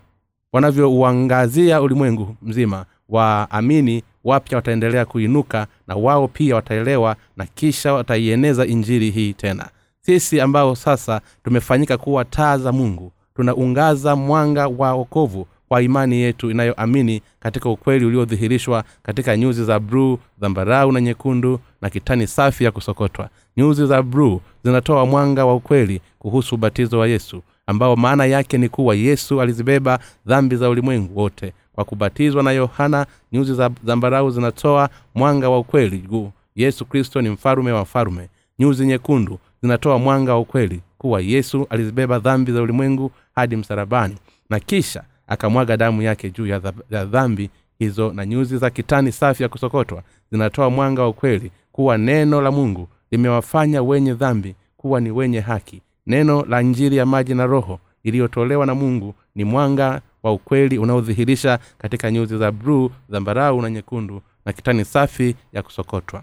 wanavyouangazia 0.53 1.83
ulimwengu 1.83 2.37
mzima 2.43 2.85
waamini 3.09 4.03
wapya 4.25 4.57
wataendelea 4.57 5.05
kuinuka 5.05 5.67
na 5.89 5.95
wao 5.97 6.29
pia 6.29 6.55
wataelewa 6.55 7.17
na 7.37 7.47
kisha 7.47 7.93
wataieneza 7.95 8.67
injili 8.67 9.11
hii 9.11 9.33
tena. 9.33 9.69
Sisi 10.01 10.41
ambao 10.41 10.77
sasa 10.77 11.21
tumefanyika 11.45 11.99
kuwa 11.99 12.25
taa 12.25 12.59
za 12.59 12.73
mungu 12.73 13.13
tunaungaza 13.35 14.17
mwanga 14.17 14.69
wa 14.69 14.93
okovu 14.93 15.47
kwa 15.73 15.83
imani 15.83 16.17
yetu 16.21 16.51
inayoamini 16.51 17.23
katika 17.41 17.69
ukweli 17.71 18.05
uliodhihirishwa 18.05 18.85
katika 19.03 19.37
nyuzi 19.37 19.65
za 19.65 19.81
bruu 19.81 20.19
dhambarau 20.41 20.93
na 20.93 21.01
nyekundu 21.01 21.61
na 21.83 21.91
kitani 21.91 22.27
safi 22.27 22.65
ya 22.65 22.71
kusokotwa. 22.71 23.29
Nyuzi 23.57 23.87
za 23.87 24.03
bruu 24.03 24.41
zinatoa 24.65 25.07
mwanga 25.07 25.47
wa 25.47 25.55
ukweli 25.55 26.01
kuhusu 26.19 26.55
ubatizo 26.55 26.99
wa 26.99 27.09
yesu 27.09 27.43
ambao 27.67 27.97
maana 27.97 28.27
yake 28.27 28.59
ni 28.59 28.69
kuwa 28.69 28.95
yesu 28.95 29.41
alizibeba 29.41 29.99
dhambi 30.27 30.57
za 30.57 30.69
ulimwengu 30.71 31.21
wote. 31.21 31.53
Kwa 31.73 31.85
kubatizwa 31.85 32.43
na 32.43 32.53
yohana 32.53 33.07
nyuzi 33.33 33.55
za 33.55 33.71
zambarau 33.85 34.31
zinatoa 34.31 34.89
mwanga 35.15 35.51
wa 35.51 35.59
ukweli 35.59 35.99
juu. 35.99 36.31
Yesu 36.57 36.85
kristo 36.85 37.23
ni 37.23 37.29
mfalume 37.29 37.73
wa 37.73 37.85
falume 37.85 38.29
nyuzi 38.59 38.87
nyekundu 38.87 39.39
zinatoa 39.63 39.99
mwanga 39.99 40.33
wa 40.35 40.41
ukweli 40.41 40.81
kuwa 40.99 41.21
yesu 41.21 41.67
alizibeba 41.71 42.19
dhambi 42.19 42.53
za 42.53 42.63
ulimwengu 42.63 43.11
hadi 43.35 43.57
msarabani 43.57 44.17
na 44.51 44.61
kisha 44.61 45.03
akamwaga 45.27 45.77
damu 45.77 46.03
yake 46.03 46.31
juu 46.31 46.47
ya, 46.47 46.59
dhambi 47.05 47.51
hizo 47.79 48.13
na 48.13 48.27
nyuzi 48.27 48.57
za 48.59 48.71
kitani 48.71 49.13
safi 49.13 49.43
ya 49.43 49.49
kusokotwa 49.49 50.03
zinatoa 50.33 50.71
mwanga 50.71 51.03
wa 51.03 51.09
ukweli 51.09 51.51
kuwa 51.73 51.99
neno 51.99 52.41
la 52.43 52.51
mungu 52.51 52.89
limewafanya 53.11 53.83
wenye 53.83 54.15
dhambi 54.15 54.55
kuwa 54.77 55.01
ni 55.01 55.11
wenye 55.11 55.41
haki. 55.41 55.83
Neno 56.07 56.45
la 56.49 56.63
njiri 56.63 56.97
ya 56.97 57.07
maji 57.07 57.35
na 57.35 57.47
roho 57.47 57.81
iliyotolewa 58.03 58.67
na 58.67 58.75
mungu 58.75 59.15
ni 59.35 59.45
mwanga 59.45 60.01
wa 60.23 60.33
ukweli 60.33 60.79
unaodhihirisha 60.79 61.59
katika 61.79 62.11
nyuzi 62.11 62.39
za 62.39 62.53
bruu 62.53 62.91
zambarau 63.09 63.63
na 63.63 63.71
nyekundu 63.71 64.23
na 64.45 64.53
kitani 64.53 64.85
safi 64.85 65.35
ya 65.53 65.63
kusokotwa. 65.63 66.23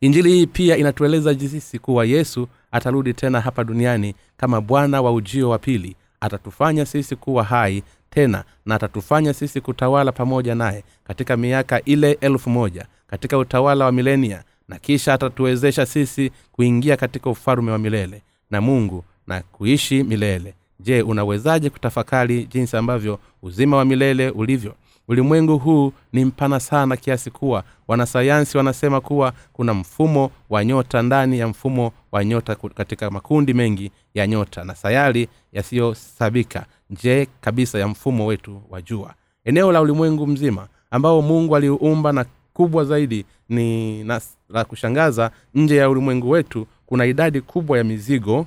Injili 0.00 0.30
hii 0.32 0.46
pia 0.46 0.76
inatueleza 0.76 1.34
jisisi 1.34 1.78
kuwa 1.78 2.04
yesu 2.04 2.48
atarudi 2.72 3.14
tena 3.14 3.40
hapa 3.40 3.64
duniani 3.64 4.14
kama 4.36 4.60
bwana 4.60 5.02
wa 5.02 5.12
ujio 5.12 5.48
wa 5.50 5.58
pili 5.58 5.96
atatufanya 6.22 6.86
sisi 6.86 7.16
kuwa 7.16 7.44
hai 7.44 7.82
tena 8.10 8.44
na 8.66 8.74
atatufanya 8.74 9.34
sisi 9.34 9.60
kutawala 9.60 10.12
pamoja 10.12 10.54
naye 10.54 10.84
katika 11.04 11.36
miaka 11.36 11.82
ile 11.84 12.12
elfu 12.20 12.50
moja 12.50 12.86
katika 13.06 13.38
utawala 13.38 13.84
wa 13.84 13.92
milenia 13.92 14.42
na 14.68 14.78
kisha 14.78 15.14
atatuwezesha 15.14 15.86
sisi 15.86 16.30
kuingia 16.52 16.96
katika 16.96 17.30
ufalume 17.30 17.70
wa 17.72 17.78
milele 17.78 18.22
na 18.50 18.60
mungu 18.60 19.04
na 19.26 19.40
kuishi 19.40 20.02
milele. 20.02 20.54
Je 20.80 21.02
unawezaje 21.02 21.70
kutafakari 21.70 22.44
jinsi 22.46 22.76
ambavyo 22.76 23.18
uzima 23.42 23.76
wa 23.76 23.84
milele 23.84 24.30
ulivyo 24.30 24.74
ulimwengu 25.12 25.58
huu 25.58 25.92
ni 26.12 26.24
mpana 26.24 26.60
sana 26.60 26.96
kiasi 26.96 27.30
kuwa 27.30 27.64
wanasayansi 27.88 28.56
wanasema 28.56 29.00
kuwa 29.00 29.32
kuna 29.52 29.74
mfumo 29.74 30.30
wa 30.50 30.64
nyota 30.64 31.02
ndani 31.02 31.38
ya 31.38 31.48
mfumo 31.48 31.92
wa 32.12 32.24
nyota 32.24 32.54
katika 32.54 33.10
makundi 33.10 33.54
mengi 33.54 33.90
ya 34.14 34.26
nyota 34.26 34.64
na 34.64 34.74
sayari 34.74 35.28
yasiyosabika 35.52 36.66
nje 36.90 37.28
kabisa 37.40 37.78
ya 37.78 37.88
mfumo 37.88 38.26
wetu 38.26 38.62
wa 38.70 38.82
jua. 38.82 39.14
Eneo 39.44 39.72
la 39.72 39.80
ulimwengu 39.80 40.26
mzima 40.26 40.68
ambao 40.90 41.22
mungu 41.22 41.56
aliumba 41.56 42.12
na 42.12 42.24
kubwa 42.52 42.84
zaidi 42.84 43.24
ni 43.48 44.04
na 44.04 44.20
la 44.48 44.64
kushangaza 44.64 45.30
nje 45.54 45.76
ya 45.76 45.90
ulimwengu 45.90 46.30
wetu 46.30 46.66
kuna 46.86 47.06
idadi 47.06 47.40
kubwa 47.40 47.78
ya 47.78 47.84
mizigo 47.84 48.46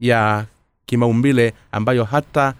ya 0.00 0.44
kimaumbile 0.86 1.52
ambayo 1.72 2.04
hata 2.04 2.54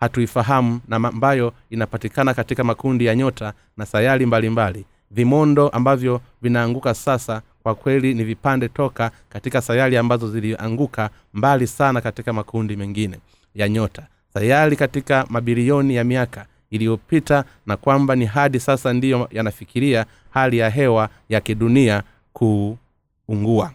hatuifahamu 0.00 0.80
na 0.88 0.96
ambayo 0.96 1.52
inapatikana 1.70 2.34
katika 2.34 2.64
makundi 2.64 3.04
ya 3.06 3.14
nyota 3.14 3.52
na 3.76 3.86
sayari 3.86 4.26
mbalimbali 4.26 4.78
mbali. 4.78 4.86
vimondo 5.10 5.68
ambavyo 5.68 6.20
vinaanguka 6.42 6.94
sasa 6.94 7.42
kwa 7.62 7.74
kweli 7.74 8.14
ni 8.14 8.24
vipande 8.24 8.68
toka 8.68 9.10
katika 9.28 9.60
sayari 9.60 9.96
ambazo 9.96 10.30
zilianguka 10.30 11.10
mbali 11.34 11.66
sana 11.66 12.00
katika 12.00 12.32
makundi 12.32 12.76
mengine 12.76 13.18
ya 13.54 13.68
nyota 13.68 14.06
sayari 14.34 14.76
katika 14.76 15.26
mabilioni 15.30 15.94
ya 15.94 16.04
miaka 16.04 16.46
iliyopita 16.70 17.44
na 17.66 17.76
kwamba 17.76 18.16
ni 18.16 18.24
hadi 18.26 18.60
sasa 18.60 18.92
ndiyo 18.92 19.28
yanafikiria 19.32 20.06
hali 20.30 20.58
ya 20.58 20.70
hewa 20.70 21.08
ya 21.28 21.40
kidunia 21.40 22.02
kuungua 22.32 23.72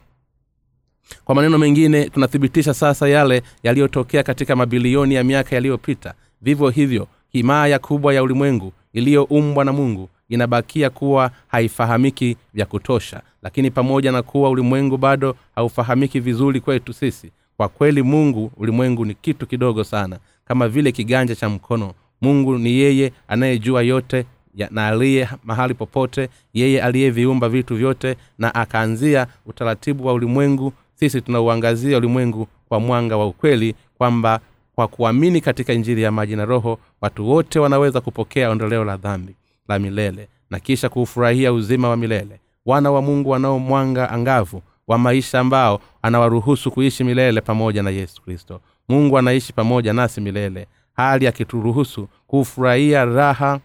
kwa 1.25 1.35
maneno 1.35 1.57
mengine 1.57 2.09
tunathibitisha 2.09 2.73
sasa 2.73 3.07
yale 3.09 3.41
yaliyotokea 3.63 4.23
katika 4.23 4.55
mabilioni 4.55 5.15
ya 5.15 5.23
miaka 5.23 5.55
yaliyopita. 5.55 6.13
Vivyo 6.41 6.69
hivyo 6.69 7.07
himaya 7.29 7.79
kubwa 7.79 8.13
ya 8.13 8.23
ulimwengu 8.23 8.73
iliyoumbwa 8.93 9.65
na 9.65 9.73
mungu 9.73 10.09
inabakia 10.29 10.89
kuwa 10.89 11.31
haifahamiki 11.47 12.37
vya 12.53 12.65
kutosha. 12.65 13.21
Lakini 13.43 13.71
pamoja 13.71 14.11
na 14.11 14.21
kuwa 14.21 14.49
ulimwengu 14.49 14.97
bado 14.97 15.35
haufahamiki 15.55 16.19
vizuri 16.19 16.59
kwetu 16.61 16.93
sisi 16.93 17.31
kwa 17.57 17.69
kweli 17.69 18.01
mungu 18.03 18.51
ulimwengu 18.57 19.05
ni 19.05 19.13
kitu 19.13 19.47
kidogo 19.47 19.83
sana. 19.83 20.19
Kama 20.47 20.67
vile 20.67 20.91
kiganja 20.91 21.35
cha 21.35 21.49
mkono 21.49 21.93
mungu 22.21 22.57
ni 22.57 22.71
yeye 22.71 23.13
anayejua 23.27 23.81
yote 23.81 24.25
ya, 24.55 24.67
na 24.71 24.87
aliye 24.87 25.29
mahali 25.43 25.73
popote 25.73 26.29
yeye 26.53 26.81
aliyeviumba 26.81 27.49
vitu 27.49 27.75
vyote 27.75 28.15
na 28.37 28.55
akaanzia 28.55 29.27
utaratibu 29.45 30.07
wa 30.07 30.13
ulimwengu 30.13 30.73
sisi 30.95 31.21
tunauangazia 31.21 31.97
ulimwengu 31.97 32.47
kwa 32.69 32.79
mwanga 32.79 33.17
wa 33.17 33.27
ukweli 33.27 33.75
kwamba 33.97 34.39
kwa 34.75 34.87
kuamini 34.87 35.41
katika 35.41 35.73
injili 35.73 36.01
ya 36.01 36.11
maji 36.11 36.35
na 36.35 36.45
roho 36.45 36.79
watu 37.01 37.29
wote 37.29 37.59
wanaweza 37.59 38.01
kupokea 38.01 38.49
ondoleo 38.49 38.83
la 38.83 38.97
dhambi 38.97 39.35
la 39.67 39.79
milele 39.79 40.27
na 40.49 40.59
kisha 40.59 40.89
kuufurahia 40.89 41.53
uzima 41.53 41.89
wa 41.89 41.97
milele. 41.97 42.39
Wana 42.65 42.91
wa 42.91 43.01
mungu 43.01 43.29
wanao 43.29 43.59
mwanga 43.59 44.09
angavu 44.09 44.61
wa 44.87 44.97
maisha 44.97 45.39
ambao 45.39 45.81
anawaruhusu 46.01 46.71
kuishi 46.71 47.03
milele 47.03 47.41
pamoja 47.41 47.83
na 47.83 47.89
yesu 47.89 48.21
kristo. 48.21 48.61
Mungu 48.89 49.17
anaishi 49.17 49.53
pamoja 49.53 49.93
nasi 49.93 50.21
milele 50.21 50.67
hali 50.93 51.27
akituruhusu 51.27 52.07
kuufurahia 52.27 53.05
raha 53.05 53.59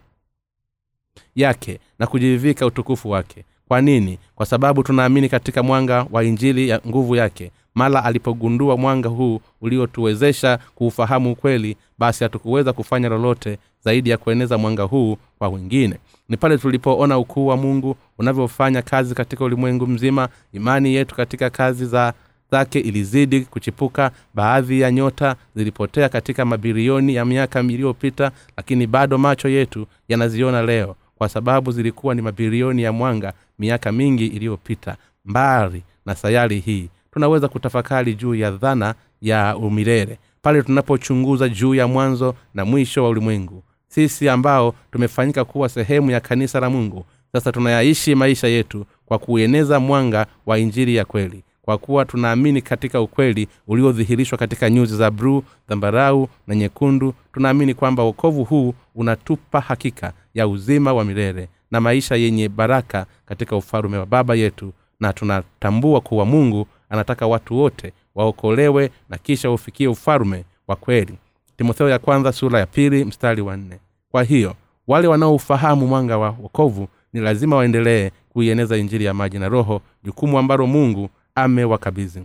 yake 1.34 1.80
na 1.98 2.06
kujivika 2.06 2.66
utukufu 2.66 3.10
wake 3.10 3.44
kwa 3.70 3.80
nini? 3.80 4.18
Kwa 4.34 4.46
sababu 4.46 4.82
tunaamini 4.82 5.28
katika 5.28 5.62
mwanga 5.62 6.06
wa 6.12 6.24
injili 6.24 6.68
ya 6.68 6.80
nguvu 6.88 7.16
yake. 7.16 7.50
Mala 7.74 8.04
alipogundua 8.04 8.76
mwanga 8.76 9.08
huu 9.08 9.40
uliotuwezesha 9.60 10.58
kuufahamu 10.74 11.32
ukweli 11.32 11.76
basi 11.98 12.24
hatukuweza 12.24 12.72
kufanya 12.72 13.08
lolote 13.08 13.58
zaidi 13.84 14.10
ya 14.10 14.16
kueneza 14.16 14.58
mwanga 14.58 14.82
huu 14.82 15.16
kwa 15.38 15.48
wengine. 15.48 15.96
Ni 16.28 16.36
pale 16.36 16.58
tulipoona 16.58 17.18
ukuu 17.18 17.46
wa 17.46 17.56
mungu 17.56 17.96
unavyofanya 18.18 18.82
kazi 18.82 19.14
katika 19.14 19.44
ulimwengu 19.44 19.86
mzima. 19.86 20.28
Imani 20.52 20.94
yetu 20.94 21.14
katika 21.14 21.50
kazi 21.50 21.86
za 21.86 22.12
zake 22.50 22.80
ilizidi 22.80 23.40
kuchipuka. 23.40 24.10
Baadhi 24.34 24.80
ya 24.80 24.90
nyota 24.90 25.36
zilipotea 25.56 26.08
katika 26.08 26.44
mabilioni 26.44 27.14
ya 27.14 27.24
miaka 27.24 27.60
iliyopita 27.60 28.30
lakini 28.56 28.86
bado 28.86 29.18
macho 29.18 29.48
yetu 29.48 29.86
yanaziona 30.08 30.62
leo 30.62 30.96
kwa 31.20 31.28
sababu 31.28 31.72
zilikuwa 31.72 32.14
ni 32.14 32.22
mabilioni 32.22 32.82
ya 32.82 32.92
mwanga 32.92 33.32
miaka 33.58 33.92
mingi 33.92 34.26
iliyopita. 34.26 34.96
Mbali 35.24 35.82
na 36.06 36.14
sayari 36.14 36.58
hii 36.60 36.88
tunaweza 37.12 37.48
kutafakari 37.48 38.14
juu 38.14 38.34
ya 38.34 38.50
dhana 38.50 38.94
ya 39.22 39.56
umilele. 39.56 40.18
Pale 40.42 40.62
tunapochunguza 40.62 41.48
juu 41.48 41.74
ya 41.74 41.86
mwanzo 41.88 42.34
na 42.54 42.64
mwisho 42.64 43.04
wa 43.04 43.08
ulimwengu 43.10 43.62
sisi 43.88 44.28
ambao 44.28 44.74
tumefanyika 44.92 45.44
kuwa 45.44 45.68
sehemu 45.68 46.10
ya 46.10 46.20
kanisa 46.20 46.60
la 46.60 46.70
mungu 46.70 47.04
sasa 47.32 47.52
tunayaishi 47.52 48.14
maisha 48.14 48.48
yetu 48.48 48.84
kwa 49.06 49.18
kueneza 49.18 49.80
mwanga 49.80 50.26
wa 50.46 50.58
injili 50.58 50.96
ya 50.96 51.04
kweli. 51.04 51.42
Kwa 51.62 51.78
kuwa 51.78 52.04
tunaamini 52.04 52.62
katika 52.62 53.00
ukweli 53.00 53.48
uliodhihirishwa 53.68 54.38
katika 54.38 54.70
nyuzi 54.70 54.96
za 54.96 55.10
bruu 55.10 55.42
dhambarau 55.68 56.28
na 56.46 56.54
nyekundu 56.54 57.14
tunaamini 57.32 57.74
kwamba 57.74 58.02
wokovu 58.02 58.44
huu 58.44 58.74
unatupa 58.94 59.60
hakika 59.60 60.12
ya 60.34 60.48
uzima 60.48 60.92
wa 60.92 61.04
milele 61.04 61.48
na 61.70 61.80
maisha 61.80 62.16
yenye 62.16 62.48
baraka 62.48 63.06
katika 63.26 63.56
ufalume 63.56 63.98
wa 63.98 64.06
baba 64.06 64.34
yetu. 64.34 64.72
Na 65.00 65.12
tunatambua 65.12 66.00
kuwa 66.00 66.24
mungu 66.26 66.66
anataka 66.90 67.26
watu 67.26 67.58
wote 67.58 67.92
waokolewe 68.14 68.90
na 69.08 69.18
kisha 69.18 69.50
ufikie 69.50 69.88
ufalume 69.88 70.44
wa 70.68 70.76
kweli. 70.76 71.18
Timotheo 71.56 71.88
ya 71.88 71.98
kwanza 71.98 72.32
sura 72.32 72.58
ya 72.58 72.66
pili 72.66 73.04
mstari 73.04 73.42
wa 73.42 73.56
nne. 73.56 73.78
Kwa 74.10 74.22
hiyo 74.22 74.54
wale 74.86 75.08
wanaoufahamu 75.08 75.86
mwanga 75.86 76.18
wa 76.18 76.30
wokovu 76.30 76.88
ni 77.12 77.20
lazima 77.20 77.56
waendelee 77.56 78.10
kuieneza 78.28 78.76
injili 78.76 79.04
ya 79.04 79.14
maji 79.14 79.38
na 79.38 79.48
roho 79.48 79.82
jukumu 80.04 80.38
ambalo 80.38 80.66
mungu 80.66 81.10
amewakabizi 81.34 82.22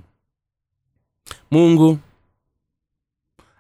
mungu 1.52 1.98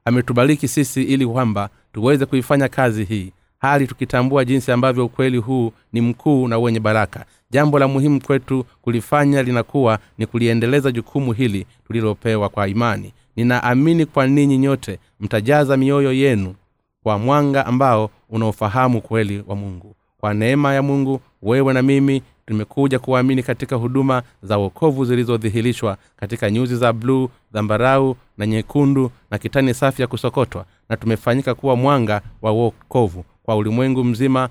ametubariki 0.05 0.67
sisi 0.67 1.03
ili 1.03 1.27
kwamba 1.27 1.69
tuweze 1.93 2.25
kuifanya 2.25 2.67
kazi 2.67 3.03
hii 3.03 3.31
hali 3.65 3.87
tukitambua 3.87 4.45
jinsi 4.45 4.71
ambavyo 4.71 5.05
ukweli 5.05 5.37
huu 5.37 5.71
ni 5.93 6.01
mkuu 6.01 6.47
na 6.47 6.57
wenye 6.57 6.79
baraka. 6.79 7.25
Jambo 7.51 7.79
la 7.79 7.87
muhimu 7.87 8.21
kwetu 8.21 8.65
kulifanya 8.81 9.43
linakuwa 9.43 9.99
ni 10.17 10.25
kuliendeleza 10.25 10.91
jukumu 10.91 11.33
hili 11.33 11.65
tulilopewa 11.87 12.49
kwa 12.49 12.67
imani. 12.67 13.13
Ninaamini 13.35 14.05
kwa 14.05 14.27
ninyi 14.27 14.57
nyote 14.57 14.99
mtajaza 15.19 15.77
mioyo 15.77 16.13
yenu 16.13 16.55
kwa 17.03 17.19
mwanga 17.19 17.65
ambao 17.65 18.09
unaofahamu 18.29 19.01
kweli 19.01 19.43
wa 19.47 19.55
mungu. 19.55 19.95
Kwa 20.17 20.33
neema 20.33 20.73
ya 20.73 20.81
mungu 20.81 21.21
wewe 21.41 21.73
na 21.73 21.81
mimi 21.81 22.21
tumekuja 22.45 22.99
kuamini 22.99 23.43
katika 23.43 23.75
huduma 23.75 24.23
za 24.43 24.57
wokovu 24.57 25.05
zilizodhihirishwa 25.05 25.97
katika 26.15 26.51
nyuzi 26.51 26.75
za 26.75 26.93
bluu 26.93 27.29
dhambarau 27.53 28.15
na 28.37 28.45
nyekundu 28.47 29.11
na 29.31 29.37
kitani 29.37 29.73
safi 29.73 30.01
ya 30.01 30.07
kusokotwa 30.07 30.65
na 30.89 30.97
tumefanyika 30.97 31.55
kuwa 31.55 31.75
mwanga 31.75 32.21
wa 32.41 32.51
wokovu 32.51 33.25
kwa 33.45 33.55
ulimwengu 33.55 34.03
mzima 34.03 34.49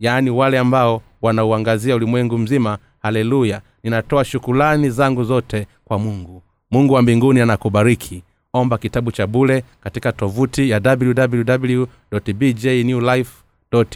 yaani 0.00 0.30
wale 0.30 0.58
ambao 0.58 1.02
wanauangazia 1.22 1.96
ulimwengu 1.96 2.38
mzima 2.38 2.78
haleluya. 3.02 3.60
Ninatoa 3.82 4.24
shukulani 4.24 4.90
zangu 4.90 5.24
zote 5.24 5.66
kwa 5.84 5.98
mungu. 5.98 6.42
Mungu 6.70 6.94
wa 6.94 7.02
mbinguni 7.02 7.40
anakubariki. 7.40 8.22
Omba 8.52 8.78
kitabu 8.78 9.12
cha 9.12 9.26
bule 9.26 9.64
katika 9.80 10.12
tovuti 10.12 10.70
ya 10.70 10.80
www 10.84 11.86
bjnewlife 12.34 13.32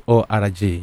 org 0.06 0.80